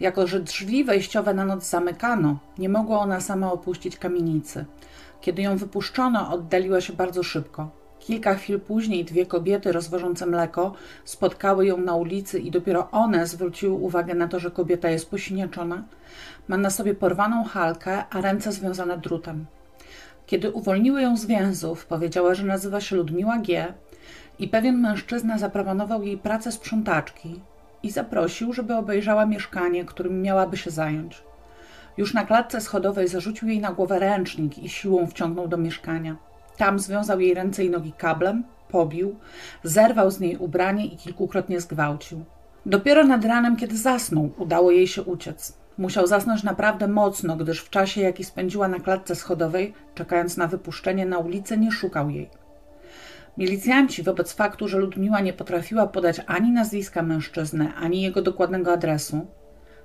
Jako, 0.00 0.26
że 0.26 0.40
drzwi 0.40 0.84
wejściowe 0.84 1.34
na 1.34 1.44
noc 1.44 1.70
zamykano, 1.70 2.38
nie 2.58 2.68
mogła 2.68 2.98
ona 2.98 3.20
sama 3.20 3.52
opuścić 3.52 3.96
kamienicy. 3.96 4.64
Kiedy 5.20 5.42
ją 5.42 5.56
wypuszczono, 5.56 6.30
oddaliła 6.30 6.80
się 6.80 6.92
bardzo 6.92 7.22
szybko. 7.22 7.81
Kilka 8.06 8.34
chwil 8.34 8.60
później 8.60 9.04
dwie 9.04 9.26
kobiety 9.26 9.72
rozwożące 9.72 10.26
mleko 10.26 10.74
spotkały 11.04 11.66
ją 11.66 11.76
na 11.76 11.94
ulicy 11.94 12.40
i 12.40 12.50
dopiero 12.50 12.90
one 12.90 13.26
zwróciły 13.26 13.74
uwagę 13.74 14.14
na 14.14 14.28
to, 14.28 14.38
że 14.38 14.50
kobieta 14.50 14.90
jest 14.90 15.10
posiniaczona, 15.10 15.82
ma 16.48 16.56
na 16.56 16.70
sobie 16.70 16.94
porwaną 16.94 17.44
halkę, 17.44 18.04
a 18.10 18.20
ręce 18.20 18.52
związane 18.52 18.98
drutem. 18.98 19.46
Kiedy 20.26 20.50
uwolniły 20.50 21.02
ją 21.02 21.16
z 21.16 21.26
więzów, 21.26 21.86
powiedziała, 21.86 22.34
że 22.34 22.44
nazywa 22.44 22.80
się 22.80 22.96
Ludmiła 22.96 23.38
G. 23.38 23.74
i 24.38 24.48
pewien 24.48 24.80
mężczyzna 24.80 25.38
zaproponował 25.38 26.02
jej 26.02 26.18
pracę 26.18 26.52
sprzątaczki 26.52 27.40
i 27.82 27.90
zaprosił, 27.90 28.52
żeby 28.52 28.74
obejrzała 28.74 29.26
mieszkanie, 29.26 29.84
którym 29.84 30.22
miałaby 30.22 30.56
się 30.56 30.70
zająć. 30.70 31.22
Już 31.96 32.14
na 32.14 32.24
klatce 32.24 32.60
schodowej 32.60 33.08
zarzucił 33.08 33.48
jej 33.48 33.60
na 33.60 33.72
głowę 33.72 33.98
ręcznik 33.98 34.58
i 34.58 34.68
siłą 34.68 35.06
wciągnął 35.06 35.48
do 35.48 35.56
mieszkania. 35.56 36.16
Tam 36.56 36.78
związał 36.78 37.20
jej 37.20 37.34
ręce 37.34 37.64
i 37.64 37.70
nogi 37.70 37.92
kablem, 37.92 38.44
pobił, 38.68 39.16
zerwał 39.64 40.10
z 40.10 40.20
niej 40.20 40.36
ubranie 40.36 40.86
i 40.86 40.96
kilkukrotnie 40.96 41.60
zgwałcił. 41.60 42.24
Dopiero 42.66 43.04
nad 43.04 43.24
ranem, 43.24 43.56
kiedy 43.56 43.78
zasnął, 43.78 44.30
udało 44.38 44.70
jej 44.70 44.86
się 44.86 45.02
uciec. 45.02 45.62
Musiał 45.78 46.06
zasnąć 46.06 46.42
naprawdę 46.42 46.88
mocno, 46.88 47.36
gdyż 47.36 47.60
w 47.60 47.70
czasie, 47.70 48.00
jaki 48.00 48.24
spędziła 48.24 48.68
na 48.68 48.80
klatce 48.80 49.14
schodowej, 49.14 49.74
czekając 49.94 50.36
na 50.36 50.46
wypuszczenie 50.46 51.06
na 51.06 51.18
ulicę, 51.18 51.56
nie 51.56 51.72
szukał 51.72 52.10
jej. 52.10 52.30
Milicjanci 53.38 54.02
wobec 54.02 54.32
faktu, 54.32 54.68
że 54.68 54.78
Ludmiła 54.78 55.20
nie 55.20 55.32
potrafiła 55.32 55.86
podać 55.86 56.20
ani 56.26 56.52
nazwiska 56.52 57.02
mężczyzny, 57.02 57.72
ani 57.74 58.02
jego 58.02 58.22
dokładnego 58.22 58.72
adresu, 58.72 59.26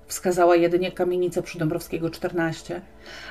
wskazała 0.07 0.55
jedynie 0.55 0.91
kamienicę 0.91 1.41
przy 1.41 1.59
Dąbrowskiego 1.59 2.09
14, 2.09 2.81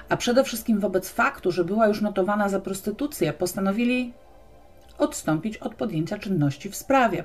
a 0.09 0.17
przede 0.17 0.45
wszystkim 0.45 0.81
wobec 0.81 1.09
faktu, 1.09 1.53
że 1.53 1.65
była 1.65 1.87
już 1.87 2.01
notowana 2.01 2.49
za 2.49 2.61
prostytucję, 2.61 3.33
postanowili 3.33 4.13
odstąpić 4.99 5.57
od 5.57 5.75
podjęcia 5.75 6.19
czynności 6.19 6.71
w 6.71 6.77
sprawie. 6.77 7.25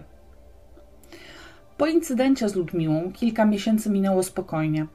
Po 1.78 1.88
incydencie 1.88 2.50
z 2.50 2.56
Ludmiłą 2.56 3.12
kilka 3.14 3.46
miesięcy 3.46 3.90
minęło 3.90 4.24
spokojnie. 4.24 4.88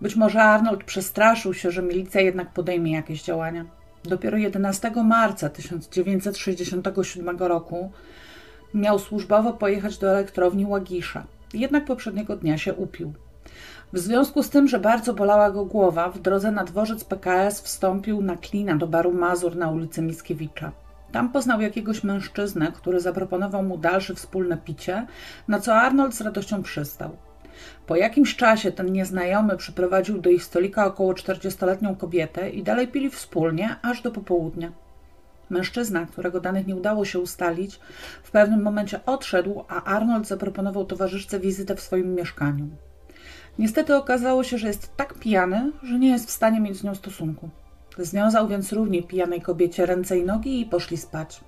Być 0.00 0.16
może 0.16 0.42
Arnold 0.42 0.84
przestraszył 0.84 1.54
się, 1.54 1.70
że 1.70 1.82
milicja 1.82 2.20
jednak 2.20 2.52
podejmie 2.52 2.92
jakieś 2.92 3.22
działania. 3.22 3.64
Dopiero 4.04 4.36
11 4.36 4.90
marca 5.04 5.48
1967 5.48 7.38
roku 7.38 7.92
miał 8.74 8.98
służbowo 8.98 9.52
pojechać 9.52 9.98
do 9.98 10.10
elektrowni 10.10 10.66
Łagisza, 10.66 11.26
jednak 11.54 11.84
poprzedniego 11.84 12.36
dnia 12.36 12.58
się 12.58 12.74
upił. 12.74 13.12
W 13.92 13.98
związku 13.98 14.42
z 14.42 14.50
tym, 14.50 14.68
że 14.68 14.78
bardzo 14.78 15.14
bolała 15.14 15.50
go 15.50 15.64
głowa, 15.64 16.10
w 16.10 16.18
drodze 16.18 16.50
na 16.50 16.64
dworzec 16.64 17.04
PKS 17.04 17.60
wstąpił 17.60 18.22
na 18.22 18.36
klina 18.36 18.76
do 18.76 18.86
baru 18.86 19.12
Mazur 19.12 19.56
na 19.56 19.70
ulicy 19.70 20.02
Mickiewicza. 20.02 20.72
Tam 21.12 21.32
poznał 21.32 21.60
jakiegoś 21.60 22.04
mężczyznę, 22.04 22.72
który 22.72 23.00
zaproponował 23.00 23.62
mu 23.62 23.78
dalsze 23.78 24.14
wspólne 24.14 24.56
picie, 24.56 25.06
na 25.48 25.60
co 25.60 25.74
Arnold 25.74 26.14
z 26.14 26.20
radością 26.20 26.62
przystał. 26.62 27.16
Po 27.86 27.96
jakimś 27.96 28.36
czasie 28.36 28.72
ten 28.72 28.92
nieznajomy 28.92 29.56
przyprowadził 29.56 30.18
do 30.18 30.30
ich 30.30 30.44
stolika 30.44 30.86
około 30.86 31.12
40-letnią 31.12 31.96
kobietę 31.96 32.50
i 32.50 32.62
dalej 32.62 32.88
pili 32.88 33.10
wspólnie 33.10 33.76
aż 33.82 34.02
do 34.02 34.10
popołudnia. 34.10 34.72
Mężczyzna, 35.50 36.06
którego 36.06 36.40
danych 36.40 36.66
nie 36.66 36.76
udało 36.76 37.04
się 37.04 37.18
ustalić, 37.18 37.80
w 38.22 38.30
pewnym 38.30 38.62
momencie 38.62 39.00
odszedł, 39.06 39.64
a 39.68 39.84
Arnold 39.84 40.26
zaproponował 40.26 40.84
towarzyszce 40.84 41.40
wizytę 41.40 41.76
w 41.76 41.80
swoim 41.80 42.14
mieszkaniu. 42.14 42.68
Niestety 43.58 43.96
okazało 43.96 44.44
się, 44.44 44.58
że 44.58 44.66
jest 44.66 44.96
tak 44.96 45.14
pijany, 45.14 45.72
że 45.82 45.98
nie 45.98 46.08
jest 46.08 46.28
w 46.28 46.30
stanie 46.30 46.60
mieć 46.60 46.76
z 46.76 46.84
nią 46.84 46.94
stosunku. 46.94 47.48
Związał 47.98 48.48
więc 48.48 48.72
równie 48.72 49.02
pijanej 49.02 49.40
kobiecie 49.40 49.86
ręce 49.86 50.18
i 50.18 50.24
nogi 50.24 50.60
i 50.60 50.66
poszli 50.66 50.96
spać. 50.96 51.40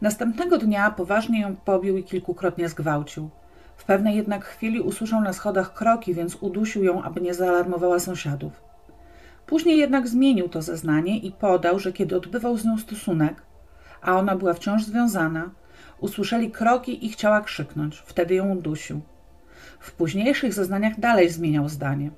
Następnego 0.00 0.58
dnia 0.58 0.90
poważnie 0.90 1.40
ją 1.40 1.56
pobił 1.56 1.96
i 1.96 2.04
kilkukrotnie 2.04 2.68
zgwałcił. 2.68 3.30
W 3.76 3.84
pewnej 3.84 4.16
jednak 4.16 4.44
chwili 4.44 4.80
usłyszał 4.80 5.20
na 5.20 5.32
schodach 5.32 5.74
kroki, 5.74 6.14
więc 6.14 6.36
udusił 6.40 6.84
ją, 6.84 7.02
aby 7.02 7.20
nie 7.20 7.34
zaalarmowała 7.34 7.98
sąsiadów. 7.98 8.52
Później 9.46 9.78
jednak 9.78 10.08
zmienił 10.08 10.48
to 10.48 10.62
zeznanie 10.62 11.18
i 11.18 11.32
podał, 11.32 11.78
że 11.78 11.92
kiedy 11.92 12.16
odbywał 12.16 12.56
z 12.56 12.64
nią 12.64 12.78
stosunek, 12.78 13.42
a 14.02 14.16
ona 14.16 14.36
była 14.36 14.54
wciąż 14.54 14.84
związana, 14.84 15.50
usłyszeli 16.00 16.50
kroki 16.50 17.06
i 17.06 17.08
chciała 17.08 17.40
krzyknąć. 17.40 18.02
Wtedy 18.06 18.34
ją 18.34 18.50
udusił. 18.50 19.00
W 19.84 19.92
późniejszych 19.92 20.54
zeznaniach 20.54 21.00
dalej 21.00 21.30
zmieniał 21.30 21.68
zdanie. 21.68 22.10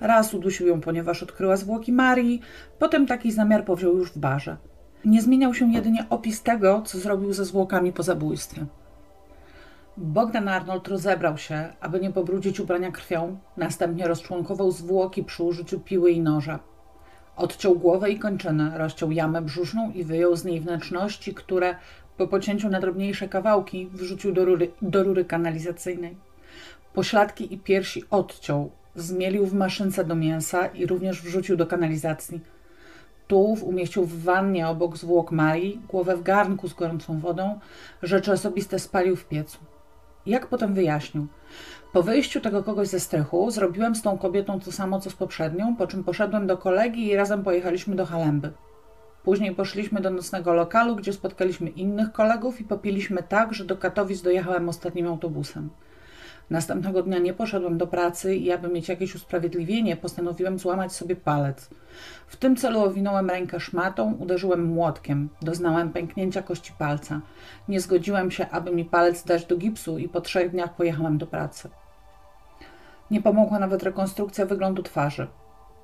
Raz 0.00 0.34
udusił 0.34 0.66
ją, 0.66 0.80
ponieważ 0.80 1.22
odkryła 1.22 1.56
zwłoki 1.56 1.92
Marii, 1.92 2.40
potem 2.78 3.06
taki 3.06 3.32
zamiar 3.32 3.64
powziął 3.64 3.96
już 3.96 4.12
w 4.12 4.18
barze. 4.18 4.56
Nie 5.04 5.22
zmieniał 5.22 5.54
się 5.54 5.72
jedynie 5.72 6.06
opis 6.10 6.42
tego, 6.42 6.82
co 6.82 6.98
zrobił 6.98 7.32
ze 7.32 7.44
zwłokami 7.44 7.92
po 7.92 8.02
zabójstwie. 8.02 8.66
Bogdan 9.96 10.48
Arnold 10.48 10.88
rozebrał 10.88 11.38
się, 11.38 11.68
aby 11.80 12.00
nie 12.00 12.10
pobrudzić 12.10 12.60
ubrania 12.60 12.92
krwią, 12.92 13.38
następnie 13.56 14.08
rozczłonkował 14.08 14.70
zwłoki 14.70 15.24
przy 15.24 15.42
użyciu 15.42 15.80
piły 15.80 16.10
i 16.10 16.20
noża. 16.20 16.58
Odciął 17.36 17.78
głowę 17.78 18.10
i 18.10 18.18
kończynę, 18.18 18.78
rozciął 18.78 19.12
jamę 19.12 19.42
brzuszną 19.42 19.92
i 19.92 20.04
wyjął 20.04 20.36
z 20.36 20.44
niej 20.44 20.60
wnętrzności, 20.60 21.34
które 21.34 21.76
po 22.16 22.28
pocięciu 22.28 22.68
na 22.68 22.80
drobniejsze 22.80 23.28
kawałki 23.28 23.86
wrzucił 23.86 24.32
do 24.32 24.44
rury, 24.44 24.70
do 24.82 25.02
rury 25.02 25.24
kanalizacyjnej. 25.24 26.16
Pośladki 26.94 27.54
i 27.54 27.58
piersi 27.58 28.04
odciął, 28.10 28.70
zmielił 28.94 29.46
w 29.46 29.54
maszynce 29.54 30.04
do 30.04 30.14
mięsa 30.14 30.66
i 30.66 30.86
również 30.86 31.22
wrzucił 31.22 31.56
do 31.56 31.66
kanalizacji. 31.66 32.40
Tułów 33.26 33.62
umieścił 33.62 34.04
w 34.04 34.22
wannie 34.22 34.68
obok 34.68 34.96
zwłok 34.96 35.30
Marii, 35.32 35.80
głowę 35.88 36.16
w 36.16 36.22
garnku 36.22 36.68
z 36.68 36.74
gorącą 36.74 37.20
wodą, 37.20 37.58
rzeczy 38.02 38.32
osobiste 38.32 38.78
spalił 38.78 39.16
w 39.16 39.24
piecu. 39.24 39.58
Jak 40.26 40.46
potem 40.46 40.74
wyjaśnił? 40.74 41.26
Po 41.92 42.02
wyjściu 42.02 42.40
tego 42.40 42.62
kogoś 42.62 42.88
ze 42.88 43.00
strychu 43.00 43.50
zrobiłem 43.50 43.94
z 43.94 44.02
tą 44.02 44.18
kobietą 44.18 44.60
to 44.60 44.72
samo 44.72 45.00
co 45.00 45.10
z 45.10 45.14
poprzednią, 45.14 45.76
po 45.76 45.86
czym 45.86 46.04
poszedłem 46.04 46.46
do 46.46 46.58
kolegi 46.58 47.06
i 47.06 47.16
razem 47.16 47.44
pojechaliśmy 47.44 47.96
do 47.96 48.06
Halemby. 48.06 48.52
Później 49.24 49.54
poszliśmy 49.54 50.00
do 50.00 50.10
nocnego 50.10 50.54
lokalu, 50.54 50.96
gdzie 50.96 51.12
spotkaliśmy 51.12 51.70
innych 51.70 52.12
kolegów 52.12 52.60
i 52.60 52.64
popiliśmy 52.64 53.22
tak, 53.22 53.54
że 53.54 53.64
do 53.64 53.76
Katowic 53.76 54.22
dojechałem 54.22 54.68
ostatnim 54.68 55.06
autobusem. 55.06 55.70
Następnego 56.50 57.02
dnia 57.02 57.18
nie 57.18 57.34
poszedłem 57.34 57.78
do 57.78 57.86
pracy 57.86 58.36
i 58.36 58.52
aby 58.52 58.68
mieć 58.68 58.88
jakieś 58.88 59.14
usprawiedliwienie, 59.14 59.96
postanowiłem 59.96 60.58
złamać 60.58 60.92
sobie 60.92 61.16
palec. 61.16 61.70
W 62.26 62.36
tym 62.36 62.56
celu 62.56 62.80
owinąłem 62.80 63.30
rękę 63.30 63.60
szmatą, 63.60 64.14
uderzyłem 64.18 64.64
młotkiem. 64.64 65.28
Doznałem 65.42 65.90
pęknięcia 65.90 66.42
kości 66.42 66.72
palca. 66.78 67.20
Nie 67.68 67.80
zgodziłem 67.80 68.30
się, 68.30 68.48
aby 68.50 68.70
mi 68.70 68.84
palec 68.84 69.24
dać 69.24 69.46
do 69.46 69.56
gipsu 69.56 69.98
i 69.98 70.08
po 70.08 70.20
trzech 70.20 70.50
dniach 70.50 70.76
pojechałem 70.76 71.18
do 71.18 71.26
pracy. 71.26 71.68
Nie 73.10 73.22
pomogła 73.22 73.58
nawet 73.58 73.82
rekonstrukcja 73.82 74.46
wyglądu 74.46 74.82
twarzy. 74.82 75.26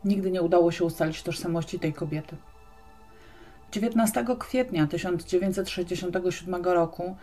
Nigdy 0.04 0.30
nie 0.30 0.42
udało 0.42 0.72
się 0.72 0.84
ustalić 0.84 1.22
tożsamości 1.22 1.78
tej 1.78 1.92
kobiety. 1.92 2.36
19 3.72 4.24
kwietnia 4.38 4.86
1967 4.86 6.64
roku, 6.64 7.16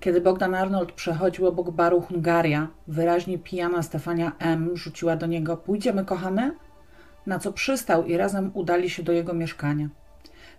kiedy 0.00 0.20
Bogdan 0.20 0.54
Arnold 0.54 0.92
przechodził 0.92 1.46
obok 1.46 1.70
baru 1.70 2.00
Hungaria, 2.00 2.68
wyraźnie 2.88 3.38
pijana 3.38 3.82
Stefania 3.82 4.32
M. 4.38 4.76
rzuciła 4.76 5.16
do 5.16 5.26
niego: 5.26 5.56
Pójdziemy, 5.56 6.04
kochane? 6.04 6.52
Na 7.26 7.38
co 7.38 7.52
przystał 7.52 8.04
i 8.04 8.16
razem 8.16 8.50
udali 8.54 8.90
się 8.90 9.02
do 9.02 9.12
jego 9.12 9.34
mieszkania. 9.34 9.88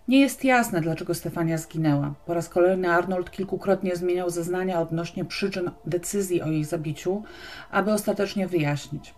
Nie 0.08 0.20
jest 0.20 0.44
jasne, 0.44 0.80
dlaczego 0.80 1.14
Stefania 1.14 1.58
zginęła. 1.58 2.14
Po 2.26 2.34
raz 2.34 2.48
kolejny 2.48 2.92
Arnold 2.92 3.30
kilkukrotnie 3.30 3.96
zmieniał 3.96 4.30
zeznania 4.30 4.80
odnośnie 4.80 5.24
przyczyn 5.24 5.70
decyzji 5.86 6.42
o 6.42 6.46
jej 6.46 6.64
zabiciu, 6.64 7.22
aby 7.70 7.92
ostatecznie 7.92 8.48
wyjaśnić. 8.48 9.14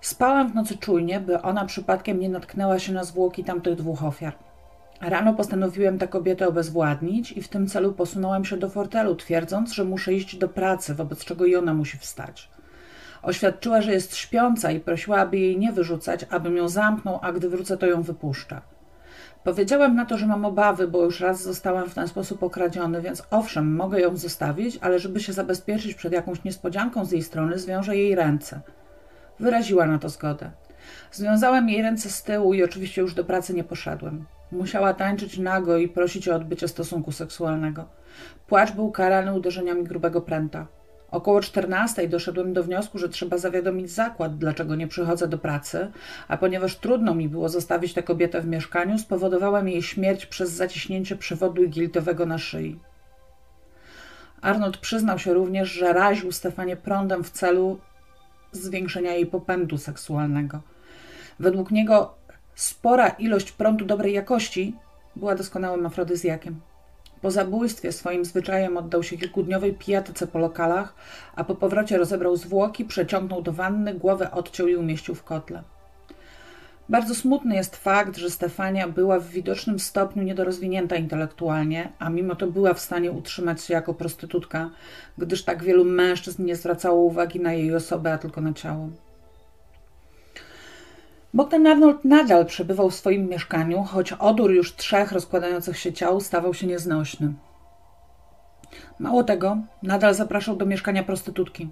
Spałem 0.00 0.48
w 0.48 0.54
nocy 0.54 0.76
czujnie, 0.78 1.20
by 1.20 1.42
ona 1.42 1.64
przypadkiem 1.64 2.20
nie 2.20 2.28
natknęła 2.28 2.78
się 2.78 2.92
na 2.92 3.04
zwłoki 3.04 3.44
tamtych 3.44 3.74
dwóch 3.74 4.04
ofiar. 4.04 4.36
Rano 5.08 5.34
postanowiłem 5.34 5.98
tę 5.98 6.08
kobietę 6.08 6.48
obezwładnić 6.48 7.32
i 7.32 7.42
w 7.42 7.48
tym 7.48 7.66
celu 7.66 7.92
posunąłem 7.92 8.44
się 8.44 8.56
do 8.56 8.68
fortelu, 8.68 9.16
twierdząc, 9.16 9.72
że 9.72 9.84
muszę 9.84 10.14
iść 10.14 10.36
do 10.36 10.48
pracy, 10.48 10.94
wobec 10.94 11.24
czego 11.24 11.44
i 11.44 11.56
ona 11.56 11.74
musi 11.74 11.98
wstać. 11.98 12.48
Oświadczyła, 13.22 13.80
że 13.80 13.92
jest 13.92 14.16
śpiąca 14.16 14.70
i 14.70 14.80
prosiła, 14.80 15.18
aby 15.18 15.38
jej 15.38 15.58
nie 15.58 15.72
wyrzucać, 15.72 16.26
abym 16.30 16.56
ją 16.56 16.68
zamknął, 16.68 17.18
a 17.22 17.32
gdy 17.32 17.48
wrócę, 17.48 17.76
to 17.76 17.86
ją 17.86 18.02
wypuszczę. 18.02 18.60
Powiedziałem 19.44 19.94
na 19.94 20.04
to, 20.04 20.18
że 20.18 20.26
mam 20.26 20.44
obawy, 20.44 20.88
bo 20.88 21.04
już 21.04 21.20
raz 21.20 21.42
zostałem 21.42 21.90
w 21.90 21.94
ten 21.94 22.08
sposób 22.08 22.42
okradziony, 22.42 23.02
więc 23.02 23.22
owszem, 23.30 23.74
mogę 23.74 24.00
ją 24.00 24.16
zostawić, 24.16 24.78
ale 24.80 24.98
żeby 24.98 25.20
się 25.20 25.32
zabezpieczyć 25.32 25.94
przed 25.94 26.12
jakąś 26.12 26.44
niespodzianką 26.44 27.04
z 27.04 27.12
jej 27.12 27.22
strony, 27.22 27.58
zwiążę 27.58 27.96
jej 27.96 28.14
ręce. 28.14 28.60
Wyraziła 29.40 29.86
na 29.86 29.98
to 29.98 30.08
zgodę. 30.08 30.50
Związałem 31.12 31.68
jej 31.68 31.82
ręce 31.82 32.10
z 32.10 32.22
tyłu 32.22 32.54
i 32.54 32.62
oczywiście 32.62 33.00
już 33.00 33.14
do 33.14 33.24
pracy 33.24 33.54
nie 33.54 33.64
poszedłem. 33.64 34.24
Musiała 34.54 34.94
tańczyć 34.94 35.38
nago 35.38 35.76
i 35.76 35.88
prosić 35.88 36.28
o 36.28 36.34
odbycie 36.34 36.68
stosunku 36.68 37.12
seksualnego. 37.12 37.84
Płacz 38.46 38.72
był 38.72 38.90
karany 38.90 39.34
uderzeniami 39.34 39.84
grubego 39.84 40.20
pręta. 40.20 40.66
Około 41.10 41.40
czternastej 41.40 42.08
doszedłem 42.08 42.52
do 42.52 42.62
wniosku, 42.62 42.98
że 42.98 43.08
trzeba 43.08 43.38
zawiadomić 43.38 43.90
zakład, 43.90 44.38
dlaczego 44.38 44.74
nie 44.74 44.88
przychodzę 44.88 45.28
do 45.28 45.38
pracy, 45.38 45.90
a 46.28 46.36
ponieważ 46.36 46.76
trudno 46.76 47.14
mi 47.14 47.28
było 47.28 47.48
zostawić 47.48 47.94
tę 47.94 48.02
kobietę 48.02 48.40
w 48.40 48.46
mieszkaniu, 48.46 48.98
spowodowałem 48.98 49.68
jej 49.68 49.82
śmierć 49.82 50.26
przez 50.26 50.50
zaciśnięcie 50.50 51.16
przewodu 51.16 51.62
igilitowego 51.64 52.26
na 52.26 52.38
szyi. 52.38 52.78
Arnold 54.40 54.76
przyznał 54.76 55.18
się 55.18 55.34
również, 55.34 55.68
że 55.70 55.92
raził 55.92 56.32
Stefanie 56.32 56.76
prądem 56.76 57.24
w 57.24 57.30
celu 57.30 57.78
zwiększenia 58.52 59.12
jej 59.12 59.26
popędu 59.26 59.78
seksualnego. 59.78 60.60
Według 61.38 61.70
niego 61.70 62.14
spora 62.54 63.08
ilość 63.08 63.52
prądu 63.52 63.84
dobrej 63.84 64.12
jakości 64.12 64.76
była 65.16 65.34
doskonałym 65.34 65.86
afrodyzjakiem. 65.86 66.60
Po 67.22 67.30
zabójstwie 67.30 67.92
swoim 67.92 68.24
zwyczajem 68.24 68.76
oddał 68.76 69.02
się 69.02 69.16
kilkudniowej 69.16 69.74
pijatyce 69.74 70.26
po 70.26 70.38
lokalach, 70.38 70.94
a 71.36 71.44
po 71.44 71.54
powrocie 71.54 71.98
rozebrał 71.98 72.36
zwłoki, 72.36 72.84
przeciągnął 72.84 73.42
do 73.42 73.52
wanny, 73.52 73.94
głowę 73.94 74.30
odciął 74.30 74.68
i 74.68 74.76
umieścił 74.76 75.14
w 75.14 75.24
kotle. 75.24 75.62
Bardzo 76.88 77.14
smutny 77.14 77.54
jest 77.54 77.76
fakt, 77.76 78.16
że 78.16 78.30
Stefania 78.30 78.88
była 78.88 79.18
w 79.18 79.28
widocznym 79.28 79.78
stopniu 79.78 80.22
niedorozwinięta 80.22 80.96
intelektualnie, 80.96 81.92
a 81.98 82.10
mimo 82.10 82.36
to 82.36 82.46
była 82.46 82.74
w 82.74 82.80
stanie 82.80 83.12
utrzymać 83.12 83.62
się 83.62 83.74
jako 83.74 83.94
prostytutka, 83.94 84.70
gdyż 85.18 85.44
tak 85.44 85.62
wielu 85.62 85.84
mężczyzn 85.84 86.44
nie 86.44 86.56
zwracało 86.56 87.02
uwagi 87.02 87.40
na 87.40 87.52
jej 87.52 87.74
osobę, 87.74 88.12
a 88.12 88.18
tylko 88.18 88.40
na 88.40 88.52
ciało. 88.52 88.88
Bogdan 91.34 91.66
Arnold 91.66 92.04
nadal 92.04 92.46
przebywał 92.46 92.90
w 92.90 92.94
swoim 92.94 93.28
mieszkaniu, 93.28 93.82
choć 93.82 94.12
odór 94.12 94.50
już 94.50 94.76
trzech 94.76 95.12
rozkładających 95.12 95.78
się 95.78 95.92
ciał 95.92 96.20
stawał 96.20 96.54
się 96.54 96.66
nieznośny. 96.66 97.32
Mało 98.98 99.24
tego, 99.24 99.58
nadal 99.82 100.14
zapraszał 100.14 100.56
do 100.56 100.66
mieszkania 100.66 101.02
prostytutki. 101.02 101.68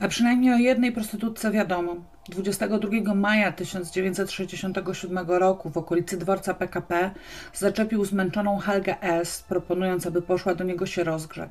A 0.00 0.08
przynajmniej 0.08 0.54
o 0.54 0.58
jednej 0.58 0.92
prostytutce 0.92 1.50
wiadomo. 1.50 1.96
22 2.28 3.14
maja 3.14 3.52
1967 3.52 5.18
roku 5.28 5.70
w 5.70 5.78
okolicy 5.78 6.16
dworca 6.16 6.54
PKP 6.54 7.10
zaczepił 7.54 8.04
zmęczoną 8.04 8.58
Helgę 8.58 9.00
S., 9.00 9.42
proponując, 9.48 10.06
aby 10.06 10.22
poszła 10.22 10.54
do 10.54 10.64
niego 10.64 10.86
się 10.86 11.04
rozgrzać. 11.04 11.50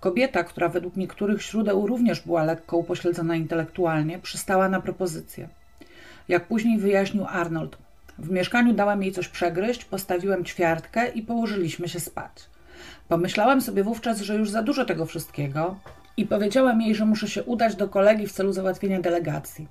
Kobieta, 0.00 0.44
która 0.44 0.68
według 0.68 0.96
niektórych 0.96 1.42
źródeł 1.42 1.86
również 1.86 2.20
była 2.20 2.44
lekko 2.44 2.76
upośledzona 2.76 3.36
intelektualnie, 3.36 4.18
przystała 4.18 4.68
na 4.68 4.80
propozycję. 4.80 5.48
Jak 6.28 6.48
później 6.48 6.78
wyjaśnił 6.78 7.24
Arnold, 7.28 7.78
w 8.18 8.30
mieszkaniu 8.30 8.74
dałem 8.74 9.02
jej 9.02 9.12
coś 9.12 9.28
przegryźć, 9.28 9.84
postawiłem 9.84 10.44
ćwiartkę 10.44 11.08
i 11.08 11.22
położyliśmy 11.22 11.88
się 11.88 12.00
spać. 12.00 12.32
Pomyślałem 13.08 13.60
sobie 13.60 13.84
wówczas, 13.84 14.20
że 14.20 14.34
już 14.34 14.50
za 14.50 14.62
dużo 14.62 14.84
tego 14.84 15.06
wszystkiego 15.06 15.76
i 16.16 16.26
powiedziałem 16.26 16.80
jej, 16.80 16.94
że 16.94 17.06
muszę 17.06 17.28
się 17.28 17.42
udać 17.42 17.76
do 17.76 17.88
kolegi 17.88 18.26
w 18.26 18.32
celu 18.32 18.52
załatwienia 18.52 19.00
delegacji. 19.00 19.68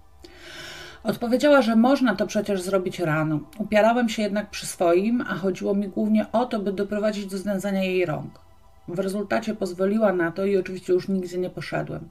Odpowiedziała, 1.04 1.62
że 1.62 1.76
można 1.76 2.15
to 2.15 2.28
przecież 2.28 2.62
zrobić 2.62 3.00
rano. 3.00 3.39
Upierałem 3.58 4.10
się 4.10 4.22
jednak 4.22 4.50
przy 4.50 4.65
swoim, 4.65 5.22
a 5.22 5.36
chodziło 5.36 5.76
mi 5.76 5.88
głównie 5.88 6.26
o 6.32 6.46
to, 6.46 6.60
by 6.60 6.74
doprowadzić 6.74 7.26
do 7.26 7.38
związania 7.38 7.84
jej 7.84 8.06
rąk. 8.06 8.39
W 8.88 9.00
rezultacie 9.00 9.56
pozwoliła 9.56 10.13
na 10.13 10.32
to 10.32 10.46
i 10.46 10.58
oczywiście 10.58 10.94
już 10.94 11.08
nigdzie 11.08 11.38
nie 11.38 11.50
poszedłem. 11.50 12.10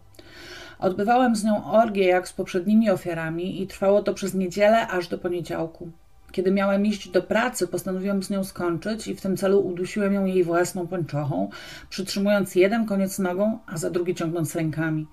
Odbywałem 0.78 1.36
z 1.36 1.44
nią 1.44 1.64
orgię 1.64 2.06
jak 2.06 2.28
z 2.28 2.32
poprzednimi 2.32 2.90
ofiarami 2.90 3.62
i 3.62 3.66
trwało 3.66 4.02
to 4.02 4.14
przez 4.14 4.34
niedzielę 4.34 4.88
aż 4.88 5.08
do 5.08 5.18
poniedziałku. 5.18 5.90
Kiedy 6.32 6.50
miałem 6.50 6.86
iść 6.86 7.08
do 7.08 7.22
pracy, 7.22 7.68
postanowiłem 7.68 8.22
z 8.22 8.30
nią 8.30 8.44
skończyć 8.44 9.08
i 9.08 9.14
w 9.14 9.20
tym 9.20 9.36
celu 9.36 9.60
udusiłem 9.60 10.14
ją 10.14 10.24
jej 10.24 10.44
własną 10.44 10.86
pończochą, 10.86 11.48
przytrzymując 11.90 12.54
jeden 12.54 12.86
koniec 12.86 13.18
nogą, 13.18 13.58
a 13.66 13.76
za 13.76 13.90
drugi 13.90 14.14
ciągnąc 14.14 14.54
rękami. 14.54 15.06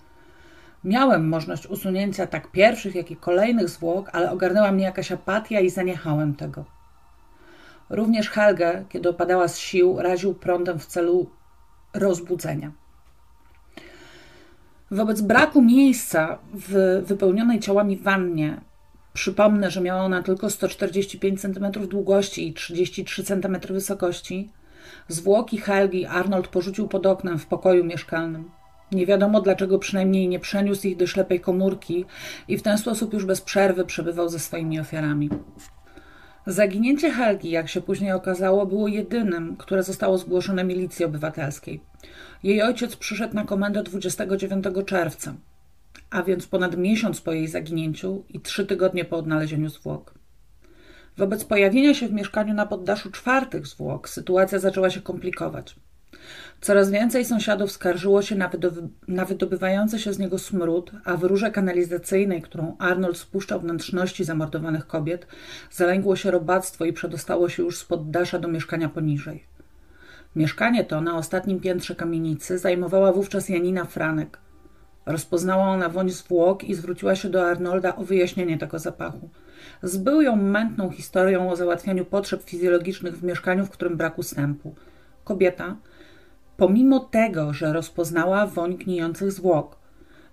Miałem 0.84 1.30
możliwość 1.30 1.68
usunięcia 1.68 2.28
tak 2.28 2.52
pierwszych, 2.52 2.96
jak 2.96 3.12
i 3.12 3.16
kolejnych 3.16 3.70
zwłok, 3.70 4.10
ale 4.14 4.32
ogarnęła 4.32 4.72
mnie 4.72 4.84
jakaś 4.84 5.12
apatia 5.12 5.60
i 5.60 5.70
zaniechałem 5.70 6.36
tego. 6.36 6.66
Również 7.90 8.30
Helgę, 8.30 8.86
kiedy 8.90 9.10
opadała 9.10 9.48
z 9.48 9.58
sił, 9.58 10.02
raził 10.02 10.34
prądem 10.34 10.80
w 10.80 10.86
celu 10.86 11.30
rozbudzenia. 11.94 12.72
Wobec 14.92 15.22
braku 15.22 15.62
miejsca 15.62 16.38
w 16.54 17.02
wypełnionej 17.06 17.60
ciałami 17.60 17.98
wannie, 17.98 18.62
przypomnę, 19.14 19.72
że 19.72 19.82
miała 19.82 20.02
ona 20.02 20.24
tylko 20.24 20.50
145 20.50 21.42
cm 21.42 21.72
długości 21.72 22.48
i 22.48 22.54
33 22.54 23.24
cm 23.24 23.58
wysokości, 23.70 24.50
zwłoki 25.08 25.58
Helgi 25.58 26.06
Arnold 26.06 26.48
porzucił 26.48 26.88
pod 26.88 27.06
oknem 27.06 27.40
w 27.40 27.46
pokoju 27.46 27.84
mieszkalnym. 27.84 28.52
Nie 28.92 29.06
wiadomo 29.06 29.42
dlaczego 29.42 29.80
przynajmniej 29.80 30.28
nie 30.28 30.40
przeniósł 30.40 30.88
ich 30.88 30.98
do 30.98 31.08
ślepej 31.08 31.40
komórki 31.40 32.06
i 32.48 32.58
w 32.58 32.62
ten 32.62 32.78
sposób 32.78 33.14
już 33.14 33.26
bez 33.26 33.42
przerwy 33.42 33.86
przebywał 33.86 34.30
ze 34.30 34.40
swoimi 34.40 34.80
ofiarami. 34.80 35.30
Zaginięcie 36.48 37.12
Helgi, 37.12 37.50
jak 37.50 37.70
się 37.70 37.82
później 37.82 38.12
okazało, 38.12 38.66
było 38.66 38.88
jedynym, 38.88 39.56
które 39.58 39.84
zostało 39.84 40.18
zgłoszone 40.18 40.64
milicji 40.64 41.06
obywatelskiej. 41.06 41.82
Jej 42.44 42.62
ojciec 42.62 42.96
przyszedł 42.96 43.36
na 43.36 43.46
komendę 43.46 43.84
29 43.84 44.66
czerwca, 44.86 45.34
a 46.10 46.24
więc 46.24 46.48
ponad 46.48 46.78
miesiąc 46.78 47.22
po 47.22 47.32
jej 47.32 47.48
zaginięciu 47.48 48.24
i 48.30 48.40
trzy 48.40 48.66
tygodnie 48.66 49.06
po 49.06 49.18
odnalezieniu 49.18 49.70
zwłok. 49.70 50.14
Wobec 51.18 51.46
pojawienia 51.46 51.94
się 51.94 52.08
w 52.08 52.14
mieszkaniu 52.14 52.54
na 52.54 52.66
poddaszu 52.66 53.12
czwartych 53.12 53.68
zwłok 53.68 54.10
sytuacja 54.10 54.60
zaczęła 54.60 54.90
się 54.90 55.02
komplikować. 55.02 55.76
Coraz 56.62 56.92
więcej 56.92 57.26
sąsiadów 57.26 57.72
skarżyło 57.72 58.22
się 58.22 58.36
na, 58.36 58.50
na 59.08 59.26
wydobywający 59.26 60.00
się 60.00 60.14
z 60.14 60.20
niego 60.20 60.40
smród, 60.40 60.92
a 61.06 61.18
w 61.18 61.24
rurze 61.24 61.52
kanalizacyjnej, 61.52 62.42
którą 62.42 62.76
Arnold 62.80 63.18
spuszczał 63.18 63.60
wnętrzności 63.60 64.24
zamordowanych 64.24 64.88
kobiet, 64.88 65.28
zalęgło 65.72 66.16
się 66.16 66.32
robactwo 66.32 66.86
i 66.86 66.94
przedostało 66.94 67.50
się 67.50 67.64
już 67.64 67.78
z 67.78 67.86
poddasza 67.86 68.40
do 68.40 68.48
mieszkania 68.48 68.90
poniżej. 68.90 69.44
Mieszkanie 70.36 70.84
to 70.84 71.02
na 71.02 71.18
ostatnim 71.18 71.60
piętrze 71.60 71.96
kamienicy 71.96 72.58
zajmowała 72.58 73.12
wówczas 73.12 73.50
Janina 73.50 73.86
Franek. 73.86 74.38
Rozpoznała 75.06 75.68
ona 75.68 75.90
woń 75.90 76.10
zwłok 76.10 76.64
i 76.64 76.76
zwróciła 76.76 77.16
się 77.16 77.30
do 77.30 77.48
Arnolda 77.48 77.96
o 77.96 78.04
wyjaśnienie 78.04 78.58
tego 78.58 78.80
zapachu. 78.80 79.30
Zbył 79.84 80.22
ją 80.22 80.36
mętną 80.36 80.90
historią 80.90 81.50
o 81.52 81.56
załatwianiu 81.56 82.06
potrzeb 82.06 82.44
fizjologicznych 82.44 83.18
w 83.18 83.24
mieszkaniu, 83.24 83.66
w 83.66 83.70
którym 83.70 83.98
brak 83.98 84.18
ustępu. 84.18 84.76
Kobieta, 85.24 85.76
pomimo 86.58 87.00
tego, 87.00 87.54
że 87.54 87.74
rozpoznała 87.74 88.48
woń 88.48 88.78
gnijących 88.78 89.32
zwłok, 89.32 89.78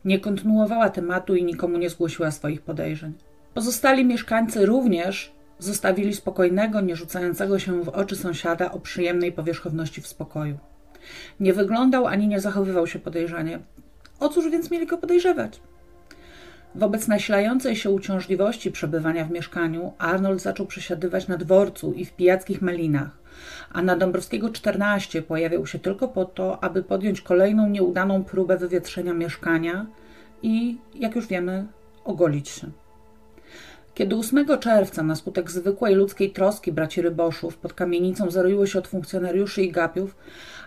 nie 0.05 0.21
kontynuowała 0.21 0.91
tematu 0.91 1.35
i 1.35 1.45
nikomu 1.45 1.79
nie 1.79 1.91
zgłosiła 1.91 2.31
swoich 2.31 2.63
podejrzeń. 2.63 3.13
Pozostali 3.55 4.05
mieszkańcy 4.05 4.67
również 4.67 5.33
zostawili 5.59 6.15
spokojnego, 6.15 6.81
nie 6.81 6.97
rzucającego 6.97 7.59
się 7.59 7.83
w 7.85 7.89
oczy 7.89 8.17
sąsiada 8.17 8.73
o 8.73 8.81
przyjemnej 8.81 9.33
powierzchowności 9.33 10.01
w 10.01 10.07
spokoju. 10.07 10.59
Nie 11.41 11.53
wyglądał 11.53 12.07
ani 12.07 12.29
nie 12.29 12.41
zachowywał 12.41 12.87
się 12.87 12.99
podejrzanie. 12.99 13.59
O 14.21 14.29
cóż 14.29 14.51
więc 14.51 14.71
mieli 14.71 14.87
go 14.87 14.99
podejrzewać? 14.99 15.61
Wobec 16.75 17.09
nasilającej 17.09 17.77
się 17.77 17.91
uciążliwości 17.91 18.73
przebywania 18.73 19.25
w 19.25 19.31
mieszkaniu, 19.31 19.93
Arnold 19.99 20.43
zaczął 20.43 20.67
przesiadywać 20.67 21.29
na 21.29 21.37
dworcu 21.37 21.93
i 21.93 22.05
w 22.05 22.13
pijackich 22.13 22.63
melinach, 22.63 23.11
a 23.73 23.83
na 23.83 23.97
Dąbrowskiego 23.97 24.51
14 24.51 25.23
pojawiał 25.23 25.67
się 25.67 25.79
tylko 25.79 26.09
po 26.09 26.25
to, 26.25 26.65
aby 26.65 26.83
podjąć 26.83 27.21
kolejną 27.21 27.69
nieudaną 27.69 28.25
próbę 28.25 28.57
wywietrzenia 28.57 29.15
mieszkania 29.15 29.87
i, 30.43 30.79
jak 30.95 31.17
już 31.17 31.27
wiemy, 31.27 31.67
ogolić 32.05 32.49
się. 32.49 32.71
Kiedy 33.99 34.17
8 34.17 34.59
czerwca 34.59 35.03
na 35.03 35.17
skutek 35.17 35.51
zwykłej 35.51 35.95
ludzkiej 35.95 36.31
troski 36.31 36.73
braci 36.73 37.03
Ryboszów 37.03 37.59
pod 37.59 37.73
kamienicą 37.73 38.31
zaroiło 38.31 38.67
się 38.67 38.79
od 38.79 38.89
funkcjonariuszy 38.89 39.63
i 39.63 39.73
gapiów, 39.73 40.17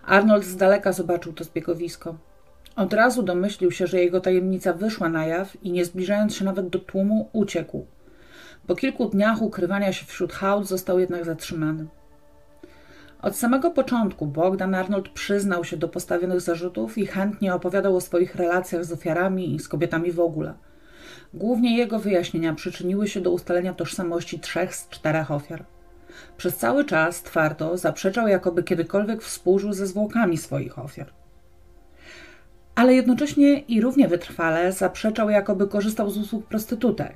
Arnold 0.06 0.46
z 0.46 0.56
daleka 0.56 0.92
zobaczył 0.92 1.34
to 1.34 1.44
zbiegowisko. 1.44 2.16
Od 2.76 2.94
razu 2.94 3.24
domyślił 3.24 3.72
się, 3.72 3.88
że 3.88 4.00
jego 4.00 4.22
tajemnica 4.22 4.74
wyszła 4.74 5.10
na 5.10 5.26
jaw 5.26 5.64
i 5.64 5.72
nie 5.72 5.86
zbliżając 5.86 6.36
się 6.36 6.46
nawet 6.46 6.70
do 6.70 6.80
tłumu, 6.80 7.30
uciekł. 7.34 7.86
Po 8.68 8.76
kilku 8.76 9.10
dniach 9.10 9.42
ukrywania 9.42 9.94
się 9.94 10.06
wśród 10.06 10.34
hałd 10.34 10.68
został 10.68 11.00
jednak 11.00 11.26
zatrzymany. 11.26 11.86
Od 13.22 13.36
samego 13.36 13.72
początku 13.72 14.28
Bogdan 14.28 14.76
Arnold 14.76 15.10
przyznał 15.10 15.64
się 15.64 15.78
do 15.78 15.90
postawionych 15.90 16.42
zarzutów 16.42 16.98
i 16.98 17.06
chętnie 17.06 17.54
opowiadał 17.54 17.96
o 17.96 18.02
swoich 18.02 18.36
relacjach 18.36 18.86
z 18.86 18.92
ofiarami 18.92 19.56
i 19.56 19.60
z 19.60 19.68
kobietami 19.68 20.12
w 20.12 20.20
ogóle– 20.20 20.54
Głównie 21.34 21.78
jego 21.78 22.00
wyjaśnienia 22.00 22.54
przyczyniły 22.54 23.08
się 23.08 23.22
do 23.22 23.32
ustalenia 23.32 23.74
tożsamości 23.74 24.40
trzech 24.40 24.76
z 24.76 24.90
czterech 24.90 25.32
ofiar. 25.32 25.66
przez 26.38 26.58
cały 26.58 26.86
czas 26.86 27.24
twardo 27.24 27.78
zaprzeczał, 27.78 28.28
jakoby 28.28 28.64
kiedykolwiek 28.64 29.22
współżył 29.22 29.74
ze 29.74 29.88
zwłokami 29.88 30.38
swoich 30.38 30.80
ofiar. 30.80 31.12
Ale 32.76 32.94
jednocześnie 32.94 33.60
i 33.60 33.82
równie 33.82 34.08
wytrwale 34.08 34.72
zaprzeczał, 34.72 35.30
jakoby 35.30 35.68
korzystał 35.68 36.10
z 36.10 36.18
usług 36.18 36.46
prostytutek. 36.46 37.16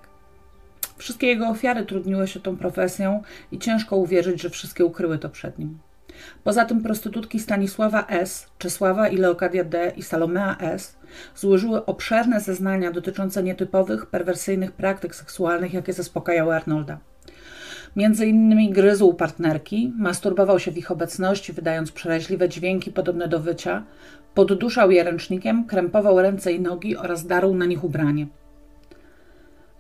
Wszystkie 0.98 1.28
jego 1.28 1.48
ofiary 1.48 1.86
trudniły 1.86 2.28
się 2.28 2.40
tą 2.40 2.58
profesją 2.58 3.24
i 3.52 3.60
ciężko 3.60 3.96
uwierzyć, 3.96 4.42
że 4.42 4.50
wszystkie 4.50 4.86
ukryły 4.86 5.20
to 5.20 5.30
przed 5.30 5.60
nim. 5.60 5.80
Poza 6.44 6.66
tym 6.66 6.84
prostytutki 6.84 7.40
Stanisława 7.40 8.08
S., 8.08 8.48
Czesława 8.58 9.08
i 9.08 9.18
Leokadia 9.18 9.64
D. 9.64 9.92
i 9.98 10.04
Salomea 10.04 10.58
S. 10.60 10.98
złożyły 11.36 11.86
obszerne 11.86 12.42
zeznania 12.42 12.92
dotyczące 12.92 13.44
nietypowych, 13.44 14.06
perwersyjnych 14.06 14.72
praktyk 14.72 15.16
seksualnych, 15.16 15.74
jakie 15.74 15.94
zaspokajały 15.94 16.56
Arnolda. 16.56 16.98
Między 17.96 18.26
innymi 18.26 18.70
gryzł 18.70 19.14
partnerki, 19.14 19.94
masturbował 19.98 20.60
się 20.60 20.72
w 20.72 20.78
ich 20.78 20.92
obecności, 20.92 21.54
wydając 21.54 21.92
przeraźliwe 21.92 22.50
dźwięki 22.50 22.92
podobne 22.92 23.28
do 23.28 23.40
wycia, 23.40 23.84
podduszał 24.34 24.92
je 24.92 25.04
ręcznikiem, 25.04 25.66
krępował 25.66 26.22
ręce 26.22 26.54
i 26.54 26.60
nogi 26.60 26.98
oraz 26.98 27.28
darł 27.28 27.54
na 27.54 27.66
nich 27.66 27.84
ubranie. 27.84 28.28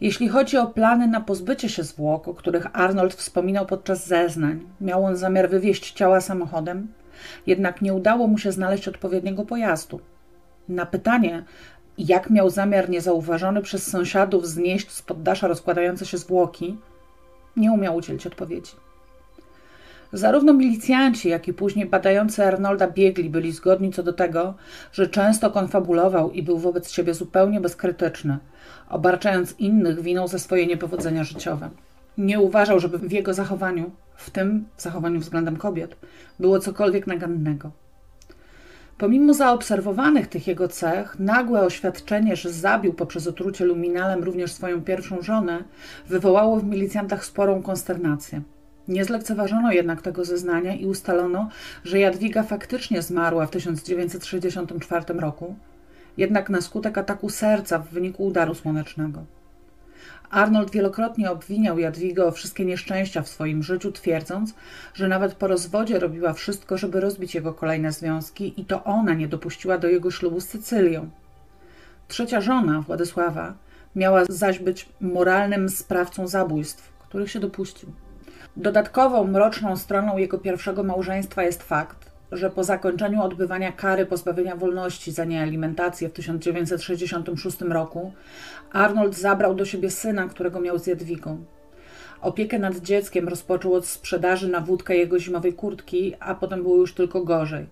Jeśli 0.02 0.30
chodzi 0.30 0.58
o 0.58 0.68
plany 0.68 1.08
na 1.08 1.22
pozbycie 1.22 1.70
się 1.70 1.84
zwłok, 1.84 2.28
o 2.28 2.34
których 2.34 2.68
Arnold 2.74 3.14
wspominał 3.14 3.66
podczas 3.66 4.08
zeznań, 4.08 4.66
miał 4.82 5.06
on 5.06 5.18
zamiar 5.18 5.50
wywieźć 5.50 5.92
ciała 5.92 6.22
samochodem, 6.22 6.88
jednak 7.48 7.82
nie 7.82 7.94
udało 7.94 8.28
mu 8.28 8.38
się 8.38 8.52
znaleźć 8.52 8.88
odpowiedniego 8.88 9.46
pojazdu. 9.46 10.00
Na 10.70 10.86
pytanie, 10.86 11.44
jak 11.98 12.30
miał 12.30 12.50
zamiar 12.50 12.90
niezauważony 12.90 13.62
przez 13.62 13.88
sąsiadów 13.88 14.48
znieść 14.48 14.92
z 14.92 15.02
poddasza 15.02 15.48
rozkładające 15.48 16.06
się 16.06 16.18
zwłoki, 16.18 16.78
nie 17.58 17.72
umiał 17.72 17.96
udzielić 17.96 18.28
odpowiedzi. 18.28 18.72
Zarówno 20.16 20.54
milicjanci, 20.54 21.30
jak 21.30 21.48
i 21.48 21.54
później 21.54 21.86
badający 21.86 22.46
Arnolda 22.46 22.88
biegli 22.88 23.30
byli 23.30 23.52
zgodni 23.52 23.92
co 23.92 24.04
do 24.04 24.14
tego, 24.14 24.54
że 24.92 25.08
często 25.08 25.52
konfabulował 25.52 26.32
i 26.32 26.44
był 26.44 26.58
wobec 26.58 26.92
siebie 26.92 27.14
zupełnie 27.14 27.62
bezkrytyczny, 27.62 28.38
obarczając 28.90 29.60
innych 29.60 30.02
winą 30.02 30.28
za 30.28 30.40
swoje 30.40 30.68
niepowodzenia 30.68 31.24
życiowe. 31.24 31.70
Nie 32.18 32.40
uważał, 32.40 32.80
żeby 32.80 32.98
w 32.98 33.12
jego 33.12 33.34
zachowaniu, 33.34 33.92
w 34.16 34.30
tym 34.30 34.66
zachowaniu 34.78 35.20
względem 35.20 35.58
kobiet, 35.58 35.96
było 36.40 36.60
cokolwiek 36.60 37.08
nagannego. 37.08 37.72
Pomimo 38.98 39.34
zaobserwowanych 39.34 40.28
tych 40.28 40.48
jego 40.48 40.68
cech, 40.68 41.20
nagłe 41.20 41.62
oświadczenie, 41.62 42.36
że 42.36 42.52
zabił 42.52 42.94
poprzez 42.94 43.28
otrucie 43.28 43.66
luminalem 43.66 44.24
również 44.24 44.52
swoją 44.54 44.82
pierwszą 44.82 45.22
żonę, 45.22 45.64
wywołało 46.08 46.60
w 46.60 46.64
milicjantach 46.64 47.26
sporą 47.26 47.62
konsternację. 47.62 48.42
Nie 48.88 49.06
zlekceważono 49.06 49.72
jednak 49.72 50.02
tego 50.02 50.26
zeznania 50.26 50.76
i 50.76 50.86
ustalono, 50.86 51.50
że 51.84 52.00
Jadwiga 52.00 52.44
faktycznie 52.44 53.02
zmarła 53.02 53.46
w 53.46 53.52
1964 53.52 55.20
roku, 55.20 55.56
jednak 56.18 56.50
na 56.50 56.62
skutek 56.62 56.98
ataku 56.98 57.30
serca 57.30 57.80
w 57.80 57.90
wyniku 57.90 58.26
udaru 58.26 58.56
słonecznego. 58.56 59.26
Arnold 60.30 60.72
wielokrotnie 60.72 61.32
obwiniał 61.32 61.80
Jadwigę 61.80 62.26
o 62.26 62.32
wszystkie 62.32 62.66
nieszczęścia 62.66 63.22
w 63.22 63.30
swoim 63.30 63.64
życiu, 63.64 63.92
twierdząc, 63.92 64.54
że 64.94 65.08
nawet 65.08 65.34
po 65.34 65.48
rozwodzie 65.48 66.00
robiła 66.00 66.34
wszystko, 66.34 66.78
żeby 66.78 67.00
rozbić 67.00 67.36
jego 67.36 67.54
kolejne 67.54 67.92
związki 67.92 68.62
i 68.62 68.66
to 68.66 68.84
ona 68.84 69.14
nie 69.14 69.28
dopuściła 69.28 69.78
do 69.78 69.88
jego 69.88 70.12
ślubu 70.12 70.40
z 70.40 70.48
Cecylią. 70.48 71.10
Trzecia 72.08 72.42
żona, 72.42 72.82
Władysława, 72.82 73.54
miała 73.96 74.26
zaś 74.30 74.60
być 74.60 74.90
moralnym 75.02 75.70
sprawcą 75.70 76.28
zabójstw, 76.28 76.94
których 77.00 77.32
się 77.32 77.40
dopuścił. 77.40 77.90
Dodatkową 78.58 79.28
mroczną 79.28 79.78
stroną 79.78 80.18
jego 80.18 80.38
pierwszego 80.38 80.84
małżeństwa 80.84 81.44
jest 81.44 81.64
fakt, 81.64 82.12
że 82.32 82.50
po 82.50 82.64
zakończeniu 82.64 83.22
odbywania 83.22 83.72
kary 83.72 84.06
pozbawienia 84.06 84.56
wolności 84.56 85.12
za 85.12 85.26
niealimentację 85.26 86.10
w 86.10 86.14
1966 86.14 87.62
roku 87.62 88.14
Arnold 88.72 89.16
zabrał 89.16 89.56
do 89.56 89.66
siebie 89.66 89.92
syna, 89.92 90.28
którego 90.28 90.60
miał 90.60 90.80
z 90.80 90.88
Jadwigą. 90.88 91.46
Opiekę 92.22 92.60
nad 92.60 92.78
dzieckiem 92.78 93.28
rozpoczął 93.28 93.74
od 93.74 93.86
sprzedaży 93.86 94.48
na 94.48 94.62
wódkę 94.62 94.98
jego 94.98 95.20
zimowej 95.20 95.54
kurtki, 95.54 96.16
a 96.20 96.36
potem 96.36 96.62
było 96.64 96.76
już 96.76 96.94
tylko 96.94 97.24
gorzej. 97.24 97.68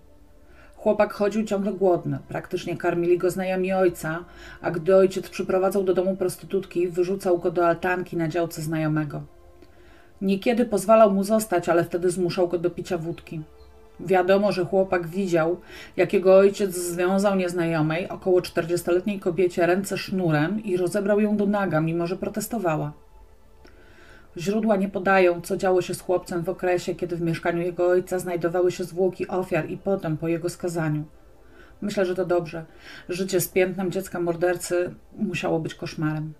Chłopak 0.76 1.14
chodził 1.14 1.44
ciągle 1.44 1.74
głodny, 1.74 2.20
praktycznie 2.28 2.78
karmili 2.78 3.18
go 3.18 3.32
znajomi 3.32 3.74
ojca, 3.74 4.26
a 4.62 4.72
gdy 4.72 4.96
ojciec 4.96 5.30
przyprowadzał 5.30 5.84
do 5.84 5.94
domu 5.94 6.16
prostytutki, 6.18 6.88
wyrzucał 6.88 7.38
go 7.38 7.52
do 7.52 7.68
altanki 7.68 8.18
na 8.18 8.28
działce 8.28 8.62
znajomego. 8.62 9.22
Niekiedy 10.24 10.66
pozwalał 10.66 11.12
mu 11.12 11.24
zostać, 11.24 11.70
ale 11.70 11.84
wtedy 11.84 12.10
zmuszał 12.10 12.48
go 12.48 12.58
do 12.58 12.70
picia 12.70 12.98
wódki. 12.98 13.42
Wiadomo, 14.00 14.52
że 14.52 14.66
chłopak 14.66 15.08
widział, 15.08 15.58
jak 15.98 16.14
jego 16.14 16.36
ojciec 16.38 16.76
związał 16.76 17.36
nieznajomej, 17.36 18.10
około 18.10 18.40
40-letniej 18.40 19.20
kobiecie 19.20 19.66
ręce 19.66 19.98
sznurem 19.98 20.64
i 20.64 20.78
rozebrał 20.78 21.20
ją 21.20 21.38
do 21.38 21.46
naga, 21.46 21.82
mimo 21.82 22.08
że 22.08 22.16
protestowała. 22.16 22.92
Źródła 24.38 24.76
nie 24.76 24.90
podają, 24.90 25.42
co 25.42 25.58
działo 25.58 25.82
się 25.82 25.94
z 25.94 26.02
chłopcem 26.02 26.44
w 26.44 26.50
okresie, 26.50 26.96
kiedy 26.96 27.16
w 27.16 27.22
mieszkaniu 27.22 27.62
jego 27.62 27.88
ojca 27.88 28.20
znajdowały 28.20 28.72
się 28.72 28.84
zwłoki 28.84 29.28
ofiar 29.28 29.70
i 29.70 29.78
potem 29.78 30.18
po 30.18 30.28
jego 30.28 30.50
skazaniu. 30.50 31.04
Myślę, 31.82 32.06
że 32.06 32.16
to 32.16 32.26
dobrze. 32.26 32.66
Życie 33.10 33.42
z 33.42 33.48
piętnem 33.48 33.92
dziecka 33.92 34.20
mordercy 34.20 34.94
musiało 35.18 35.60
być 35.60 35.76
koszmarem. 35.76 36.34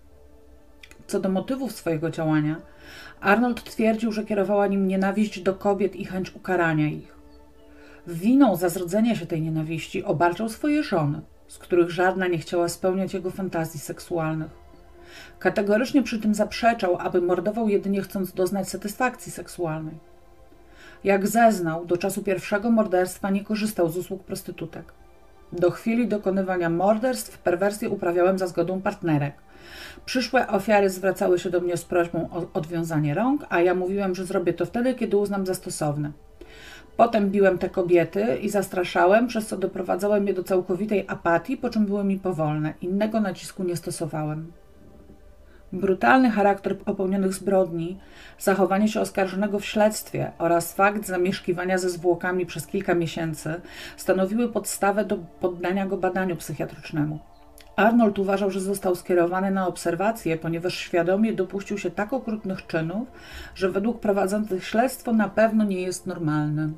Co 1.08 1.20
do 1.20 1.30
motywów 1.30 1.72
swojego 1.72 2.10
działania, 2.10 2.62
Arnold 3.22 3.64
twierdził, 3.64 4.12
że 4.12 4.26
kierowała 4.26 4.68
nim 4.68 4.88
nienawiść 4.88 5.42
do 5.42 5.54
kobiet 5.54 5.96
i 5.96 6.06
chęć 6.06 6.36
ukarania 6.36 6.88
ich. 6.88 7.16
Winą 8.08 8.56
za 8.56 8.70
zrodzenie 8.70 9.16
się 9.16 9.26
tej 9.26 9.42
nienawiści 9.42 10.04
obarczał 10.04 10.50
swoje 10.50 10.84
żony, 10.84 11.22
z 11.48 11.58
których 11.58 11.90
żadna 11.90 12.28
nie 12.28 12.38
chciała 12.38 12.70
spełniać 12.70 13.14
jego 13.14 13.32
fantazji 13.32 13.80
seksualnych. 13.80 14.64
Kategorycznie 15.40 16.04
przy 16.04 16.20
tym 16.20 16.36
zaprzeczał, 16.36 16.98
aby 17.00 17.22
mordował 17.22 17.70
jedynie 17.70 18.02
chcąc 18.02 18.34
doznać 18.34 18.70
satysfakcji 18.70 19.32
seksualnej. 19.32 19.96
Jak 21.04 21.28
zeznał, 21.28 21.86
do 21.86 21.98
czasu 21.98 22.24
pierwszego 22.24 22.72
morderstwa 22.72 23.30
nie 23.30 23.44
korzystał 23.44 23.90
z 23.90 23.98
usług 23.98 24.24
prostytutek. 24.24 24.94
Do 25.52 25.72
chwili 25.72 26.08
dokonywania 26.08 26.70
morderstw 26.70 27.38
perwersję 27.38 27.90
uprawiałem 27.90 28.38
za 28.38 28.48
zgodą 28.48 28.82
partnerek. 28.82 29.34
Przyszłe 30.06 30.48
ofiary 30.48 30.90
zwracały 30.90 31.40
się 31.40 31.50
do 31.50 31.62
mnie 31.62 31.78
z 31.78 31.86
prośbą 31.86 32.30
o 32.32 32.46
odwiązanie 32.54 33.14
rąk, 33.14 33.46
a 33.50 33.62
ja 33.62 33.76
mówiłem, 33.76 34.16
że 34.16 34.26
zrobię 34.26 34.54
to 34.54 34.66
wtedy, 34.66 34.94
kiedy 34.94 35.18
uznam 35.18 35.46
za 35.46 35.54
stosowne. 35.54 36.12
Potem 36.98 37.30
biłem 37.30 37.58
te 37.58 37.70
kobiety 37.70 38.38
i 38.42 38.50
zastraszałem, 38.50 39.28
przez 39.28 39.48
co 39.48 39.58
doprowadzałem 39.58 40.28
je 40.28 40.34
do 40.34 40.44
całkowitej 40.44 41.06
apatii, 41.08 41.58
po 41.58 41.70
czym 41.70 41.86
były 41.86 42.04
mi 42.04 42.20
powolne. 42.20 42.74
Innego 42.82 43.22
nacisku 43.22 43.64
nie 43.64 43.76
stosowałem. 43.76 44.52
Brutalny 45.74 46.32
charakter 46.32 46.78
popełnionych 46.78 47.34
zbrodni, 47.34 48.00
zachowanie 48.40 48.88
się 48.88 49.02
oskarżonego 49.02 49.60
w 49.60 49.66
śledztwie 49.66 50.32
oraz 50.38 50.74
fakt 50.74 51.06
zamieszkiwania 51.06 51.78
ze 51.78 51.90
zwłokami 51.90 52.46
przez 52.46 52.68
kilka 52.68 52.96
miesięcy 52.96 53.62
stanowiły 53.98 54.50
podstawę 54.50 55.06
do 55.06 55.18
poddania 55.18 55.86
go 55.86 55.98
badaniu 55.98 56.36
psychiatrycznemu. 56.36 57.20
Arnold 57.76 58.20
uważał, 58.20 58.52
że 58.52 58.60
został 58.60 58.96
skierowany 58.96 59.52
na 59.52 59.68
obserwację, 59.68 60.38
ponieważ 60.38 60.78
świadomie 60.78 61.34
dopuścił 61.34 61.78
się 61.78 61.92
tak 61.92 62.14
okrutnych 62.14 62.68
czynów, 62.68 63.08
że 63.56 63.72
według 63.72 64.00
prowadzących 64.00 64.66
śledztwo 64.66 65.14
na 65.14 65.30
pewno 65.30 65.64
nie 65.64 65.82
jest 65.82 66.08
normalny. 66.08 66.70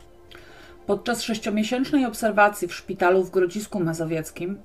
Podczas 0.87 1.21
sześciomiesięcznej 1.21 2.05
obserwacji 2.05 2.67
w 2.67 2.73
szpitalu 2.73 3.23
w 3.23 3.31
Grodzisku 3.31 3.79
Mazowieckim 3.79 4.57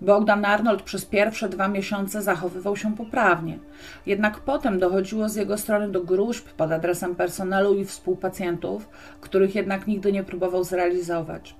Bogdan 0.00 0.44
Arnold 0.44 0.82
przez 0.82 1.04
pierwsze 1.04 1.48
dwa 1.48 1.68
miesiące 1.68 2.22
zachowywał 2.22 2.76
się 2.76 2.96
poprawnie. 2.96 3.58
Jednak 4.06 4.40
potem 4.40 4.78
dochodziło 4.78 5.28
z 5.28 5.36
jego 5.36 5.58
strony 5.58 5.88
do 5.88 6.04
gruźb 6.04 6.48
pod 6.48 6.72
adresem 6.72 7.14
personelu 7.14 7.74
i 7.74 7.84
współpacjentów, 7.84 8.88
których 9.20 9.54
jednak 9.54 9.86
nigdy 9.86 10.12
nie 10.12 10.24
próbował 10.24 10.64
zrealizować. 10.64 11.54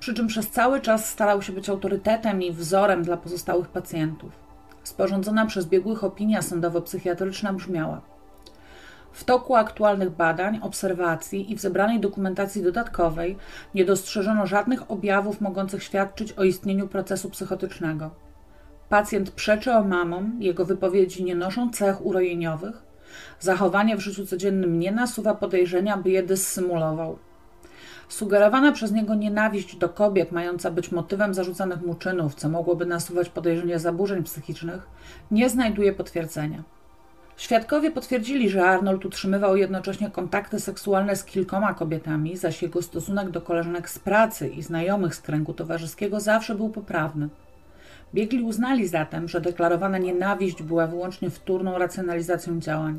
Przy 0.00 0.14
czym 0.14 0.26
przez 0.26 0.50
cały 0.50 0.80
czas 0.80 1.08
starał 1.08 1.42
się 1.42 1.52
być 1.52 1.68
autorytetem 1.68 2.42
i 2.42 2.52
wzorem 2.52 3.02
dla 3.02 3.16
pozostałych 3.16 3.68
pacjentów. 3.68 4.32
Sporządzona 4.82 5.46
przez 5.46 5.66
biegłych 5.66 6.04
opinia 6.04 6.40
sądowo-psychiatryczna 6.40 7.52
brzmiała– 7.52 8.00
w 9.12 9.24
toku 9.24 9.56
aktualnych 9.56 10.10
badań, 10.10 10.58
obserwacji 10.62 11.52
i 11.52 11.56
w 11.56 11.60
zebranej 11.60 12.00
dokumentacji 12.00 12.62
dodatkowej 12.62 13.36
nie 13.74 13.84
dostrzeżono 13.84 14.46
żadnych 14.46 14.90
objawów 14.90 15.40
mogących 15.40 15.82
świadczyć 15.82 16.32
o 16.32 16.44
istnieniu 16.44 16.88
procesu 16.88 17.30
psychotycznego. 17.30 18.10
Pacjent 18.88 19.30
przeczy 19.30 19.72
omamom, 19.72 20.36
jego 20.40 20.64
wypowiedzi 20.64 21.24
nie 21.24 21.34
noszą 21.34 21.70
cech 21.70 22.06
urojeniowych, 22.06 22.82
zachowanie 23.40 23.96
w 23.96 24.00
życiu 24.00 24.26
codziennym 24.26 24.78
nie 24.78 24.92
nasuwa 24.92 25.34
podejrzenia, 25.34 25.96
by 25.96 26.10
je 26.10 26.22
dyssymulował. 26.22 27.18
Sugerowana 28.08 28.72
przez 28.72 28.92
niego 28.92 29.14
nienawiść 29.14 29.76
do 29.76 29.88
kobiet, 29.88 30.32
mająca 30.32 30.70
być 30.70 30.92
motywem 30.92 31.34
zarzucanych 31.34 31.82
mu 31.82 31.94
czynów, 31.94 32.34
co 32.34 32.48
mogłoby 32.48 32.86
nasuwać 32.86 33.28
podejrzenie 33.28 33.78
zaburzeń 33.78 34.22
psychicznych, 34.22 34.86
nie 35.30 35.48
znajduje 35.48 35.92
potwierdzenia. 35.92 36.62
Świadkowie 37.40 37.90
potwierdzili, 37.90 38.50
że 38.50 38.64
Arnold 38.64 39.04
utrzymywał 39.04 39.56
jednocześnie 39.56 40.10
kontakty 40.10 40.60
seksualne 40.60 41.16
z 41.16 41.24
kilkoma 41.24 41.74
kobietami, 41.74 42.36
zaś 42.36 42.62
jego 42.62 42.82
stosunek 42.82 43.30
do 43.30 43.40
koleżanek 43.40 43.90
z 43.90 43.98
pracy 43.98 44.48
i 44.48 44.62
znajomych 44.62 45.14
z 45.14 45.20
kręgu 45.20 45.54
towarzyskiego 45.54 46.20
zawsze 46.20 46.54
był 46.54 46.68
poprawny. 46.68 47.28
Biegli 48.14 48.42
uznali 48.42 48.88
zatem, 48.88 49.28
że 49.28 49.40
deklarowana 49.40 49.98
nienawiść 49.98 50.62
była 50.62 50.86
wyłącznie 50.86 51.30
wtórną 51.30 51.78
racjonalizacją 51.78 52.60
działań. 52.60 52.98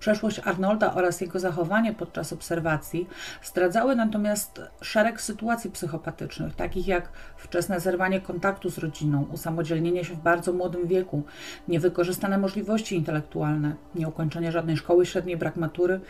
Przeszłość 0.00 0.40
Arnolda 0.44 0.94
oraz 0.94 1.20
jego 1.20 1.38
zachowanie 1.38 1.94
podczas 1.94 2.32
obserwacji 2.32 3.08
zdradzały 3.42 3.96
natomiast 3.96 4.60
szereg 4.80 5.20
sytuacji 5.20 5.70
psychopatycznych, 5.70 6.54
takich 6.54 6.86
jak 6.86 7.08
wczesne 7.36 7.80
zerwanie 7.80 8.20
kontaktu 8.20 8.70
z 8.70 8.78
rodziną, 8.78 9.26
usamodzielnienie 9.32 10.04
się 10.04 10.14
w 10.14 10.22
bardzo 10.22 10.52
młodym 10.52 10.86
wieku, 10.86 11.22
niewykorzystane 11.68 12.38
możliwości 12.38 12.96
intelektualne, 12.96 13.74
nieukończenie 13.94 14.52
żadnej 14.52 14.76
szkoły 14.76 15.06
średniej, 15.06 15.36
brak 15.36 15.56
matury, 15.56 16.00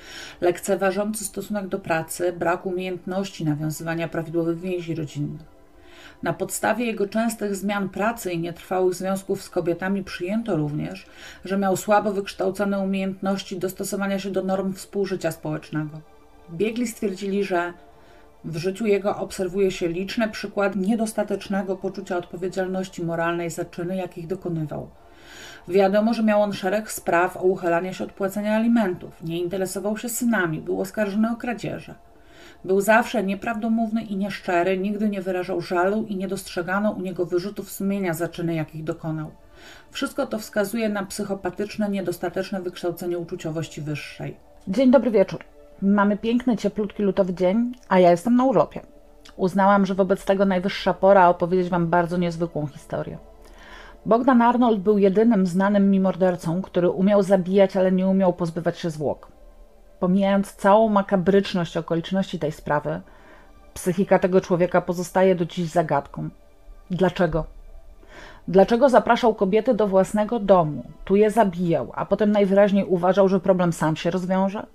lekceważący 0.40 1.24
stosunek 1.24 1.68
do 1.68 1.78
pracy, 1.78 2.32
brak 2.32 2.66
umiejętności 2.66 3.44
nawiązywania 3.44 4.08
prawidłowych 4.08 4.58
więzi 4.60 4.94
rodzinnych. 4.94 5.57
Na 6.22 6.32
podstawie 6.32 6.86
jego 6.86 7.08
częstych 7.08 7.56
zmian 7.56 7.88
pracy 7.88 8.32
i 8.32 8.38
nietrwałych 8.38 8.94
związków 8.94 9.42
z 9.42 9.50
kobietami 9.50 10.04
przyjęto 10.04 10.56
również, 10.56 11.06
że 11.44 11.58
miał 11.58 11.76
słabo 11.76 12.12
wykształcone 12.12 12.78
umiejętności 12.78 13.58
dostosowania 13.58 14.18
się 14.18 14.30
do 14.30 14.42
norm 14.42 14.72
współżycia 14.72 15.30
społecznego. 15.30 16.00
Biegli 16.50 16.86
stwierdzili, 16.86 17.44
że 17.44 17.72
w 18.44 18.56
życiu 18.56 18.86
jego 18.86 19.16
obserwuje 19.16 19.70
się 19.70 19.88
liczne 19.88 20.28
przykłady 20.28 20.78
niedostatecznego 20.78 21.76
poczucia 21.76 22.16
odpowiedzialności 22.16 23.04
moralnej 23.04 23.50
za 23.50 23.64
czyny, 23.64 23.96
jakich 23.96 24.26
dokonywał. 24.26 24.90
Wiadomo, 25.68 26.14
że 26.14 26.22
miał 26.22 26.42
on 26.42 26.52
szereg 26.52 26.92
spraw 26.92 27.36
o 27.36 27.40
uchylanie 27.40 27.94
się 27.94 28.04
od 28.04 28.12
płacenia 28.12 28.56
alimentów, 28.56 29.22
nie 29.22 29.38
interesował 29.38 29.96
się 29.96 30.08
synami, 30.08 30.60
był 30.60 30.80
oskarżony 30.80 31.30
o 31.30 31.36
kradzieże. 31.36 31.94
Był 32.64 32.80
zawsze 32.80 33.24
nieprawdomówny 33.24 34.02
i 34.02 34.16
nieszczery, 34.16 34.78
nigdy 34.78 35.08
nie 35.08 35.22
wyrażał 35.22 35.60
żalu 35.60 36.04
i 36.08 36.16
nie 36.16 36.28
dostrzegano 36.28 36.90
u 36.90 37.00
niego 37.00 37.26
wyrzutów 37.26 37.70
sumienia 37.70 38.14
za 38.14 38.28
czyny, 38.28 38.54
jakich 38.54 38.84
dokonał. 38.84 39.30
Wszystko 39.90 40.26
to 40.26 40.38
wskazuje 40.38 40.88
na 40.88 41.06
psychopatyczne, 41.06 41.88
niedostateczne 41.88 42.62
wykształcenie 42.62 43.18
uczuciowości 43.18 43.80
wyższej. 43.80 44.36
Dzień 44.68 44.90
dobry 44.90 45.10
wieczór. 45.10 45.44
Mamy 45.82 46.16
piękny, 46.16 46.56
cieplutki 46.56 47.02
lutowy 47.02 47.34
dzień, 47.34 47.72
a 47.88 47.98
ja 47.98 48.10
jestem 48.10 48.36
na 48.36 48.44
urlopie. 48.44 48.80
Uznałam, 49.36 49.86
że 49.86 49.94
wobec 49.94 50.24
tego 50.24 50.44
najwyższa 50.44 50.94
pora 50.94 51.28
opowiedzieć 51.28 51.68
Wam 51.68 51.86
bardzo 51.86 52.16
niezwykłą 52.16 52.66
historię. 52.66 53.18
Bogdan 54.06 54.42
Arnold 54.42 54.80
był 54.80 54.98
jedynym 54.98 55.46
znanym 55.46 55.90
mi 55.90 56.00
mordercą, 56.00 56.62
który 56.62 56.90
umiał 56.90 57.22
zabijać, 57.22 57.76
ale 57.76 57.92
nie 57.92 58.06
umiał 58.06 58.32
pozbywać 58.32 58.78
się 58.78 58.90
zwłok 58.90 59.37
pomijając 60.00 60.54
całą 60.54 60.88
makabryczność 60.88 61.76
okoliczności 61.76 62.38
tej 62.38 62.52
sprawy, 62.52 63.00
psychika 63.74 64.18
tego 64.18 64.40
człowieka 64.40 64.80
pozostaje 64.80 65.34
do 65.34 65.44
dziś 65.44 65.68
zagadką. 65.68 66.28
Dlaczego? 66.90 67.44
Dlaczego 68.48 68.88
zapraszał 68.88 69.34
kobiety 69.34 69.74
do 69.74 69.86
własnego 69.86 70.40
domu, 70.40 70.84
tu 71.04 71.16
je 71.16 71.30
zabijał, 71.30 71.92
a 71.94 72.06
potem 72.06 72.32
najwyraźniej 72.32 72.84
uważał, 72.84 73.28
że 73.28 73.40
problem 73.40 73.72
sam 73.72 73.96
się 73.96 74.10
rozwiąże? 74.10 74.66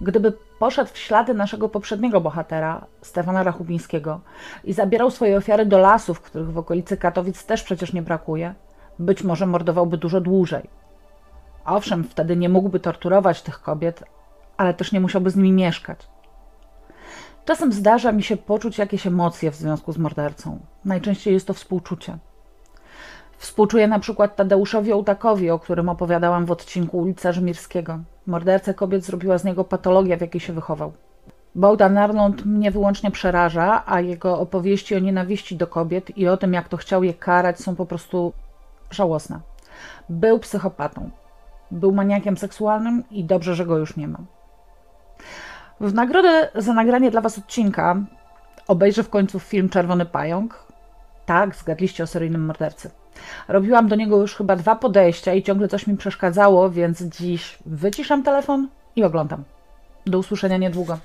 Gdyby 0.00 0.32
poszedł 0.58 0.90
w 0.92 0.98
ślady 0.98 1.34
naszego 1.34 1.68
poprzedniego 1.68 2.20
bohatera, 2.20 2.86
Stefana 3.02 3.42
Rachubińskiego, 3.42 4.20
i 4.64 4.72
zabierał 4.72 5.10
swoje 5.10 5.36
ofiary 5.36 5.66
do 5.66 5.78
lasów, 5.78 6.20
których 6.20 6.52
w 6.52 6.58
okolicy 6.58 6.96
Katowic 6.96 7.46
też 7.46 7.62
przecież 7.62 7.92
nie 7.92 8.02
brakuje, 8.02 8.54
być 8.98 9.22
może 9.22 9.46
mordowałby 9.46 9.98
dużo 9.98 10.20
dłużej. 10.20 10.79
Owszem, 11.64 12.04
wtedy 12.04 12.36
nie 12.36 12.48
mógłby 12.48 12.80
torturować 12.80 13.42
tych 13.42 13.62
kobiet, 13.62 14.04
ale 14.56 14.74
też 14.74 14.92
nie 14.92 15.00
musiałby 15.00 15.30
z 15.30 15.36
nimi 15.36 15.52
mieszkać. 15.52 15.98
Czasem 17.44 17.72
zdarza 17.72 18.12
mi 18.12 18.22
się 18.22 18.36
poczuć 18.36 18.78
jakieś 18.78 19.06
emocje 19.06 19.50
w 19.50 19.56
związku 19.56 19.92
z 19.92 19.98
mordercą. 19.98 20.58
Najczęściej 20.84 21.34
jest 21.34 21.46
to 21.46 21.54
współczucie. 21.54 22.18
Współczuję 23.38 23.88
na 23.88 23.98
przykład 23.98 24.36
Tadeuszowi 24.36 24.92
Ołtakowi, 24.92 25.50
o 25.50 25.58
którym 25.58 25.88
opowiadałam 25.88 26.46
w 26.46 26.50
odcinku 26.50 26.98
ulica 26.98 27.32
Żmirskiego. 27.32 27.98
Mordercę 28.26 28.74
kobiet 28.74 29.04
zrobiła 29.04 29.38
z 29.38 29.44
niego 29.44 29.64
patologia, 29.64 30.16
w 30.16 30.20
jakiej 30.20 30.40
się 30.40 30.52
wychował. 30.52 30.92
Bogdan 31.54 31.98
Arnold 31.98 32.46
mnie 32.46 32.70
wyłącznie 32.70 33.10
przeraża, 33.10 33.82
a 33.86 34.00
jego 34.00 34.40
opowieści 34.40 34.94
o 34.94 34.98
nienawiści 34.98 35.56
do 35.56 35.66
kobiet 35.66 36.18
i 36.18 36.28
o 36.28 36.36
tym, 36.36 36.54
jak 36.54 36.68
to 36.68 36.76
chciał 36.76 37.04
je 37.04 37.14
karać, 37.14 37.60
są 37.60 37.76
po 37.76 37.86
prostu 37.86 38.32
żałosne. 38.90 39.40
Był 40.08 40.38
psychopatą. 40.38 41.10
Był 41.70 41.92
maniakiem 41.92 42.36
seksualnym 42.36 43.04
i 43.10 43.24
dobrze, 43.24 43.54
że 43.54 43.66
go 43.66 43.78
już 43.78 43.96
nie 43.96 44.08
mam. 44.08 44.26
W 45.80 45.94
nagrodę 45.94 46.48
za 46.54 46.74
nagranie 46.74 47.10
dla 47.10 47.20
Was 47.20 47.38
odcinka 47.38 47.96
obejrzę 48.68 49.02
w 49.02 49.10
końcu 49.10 49.38
film 49.38 49.68
Czerwony 49.68 50.06
Pająk. 50.06 50.64
Tak, 51.26 51.56
zgadliście 51.56 52.04
o 52.04 52.06
seryjnym 52.06 52.44
mordercy. 52.44 52.90
Robiłam 53.48 53.88
do 53.88 53.96
niego 53.96 54.16
już 54.16 54.34
chyba 54.34 54.56
dwa 54.56 54.76
podejścia 54.76 55.34
i 55.34 55.42
ciągle 55.42 55.68
coś 55.68 55.86
mi 55.86 55.96
przeszkadzało, 55.96 56.70
więc 56.70 57.02
dziś 57.02 57.58
wyciszam 57.66 58.22
telefon 58.22 58.68
i 58.96 59.04
oglądam. 59.04 59.44
Do 60.06 60.18
usłyszenia 60.18 60.56
niedługo. 60.56 60.98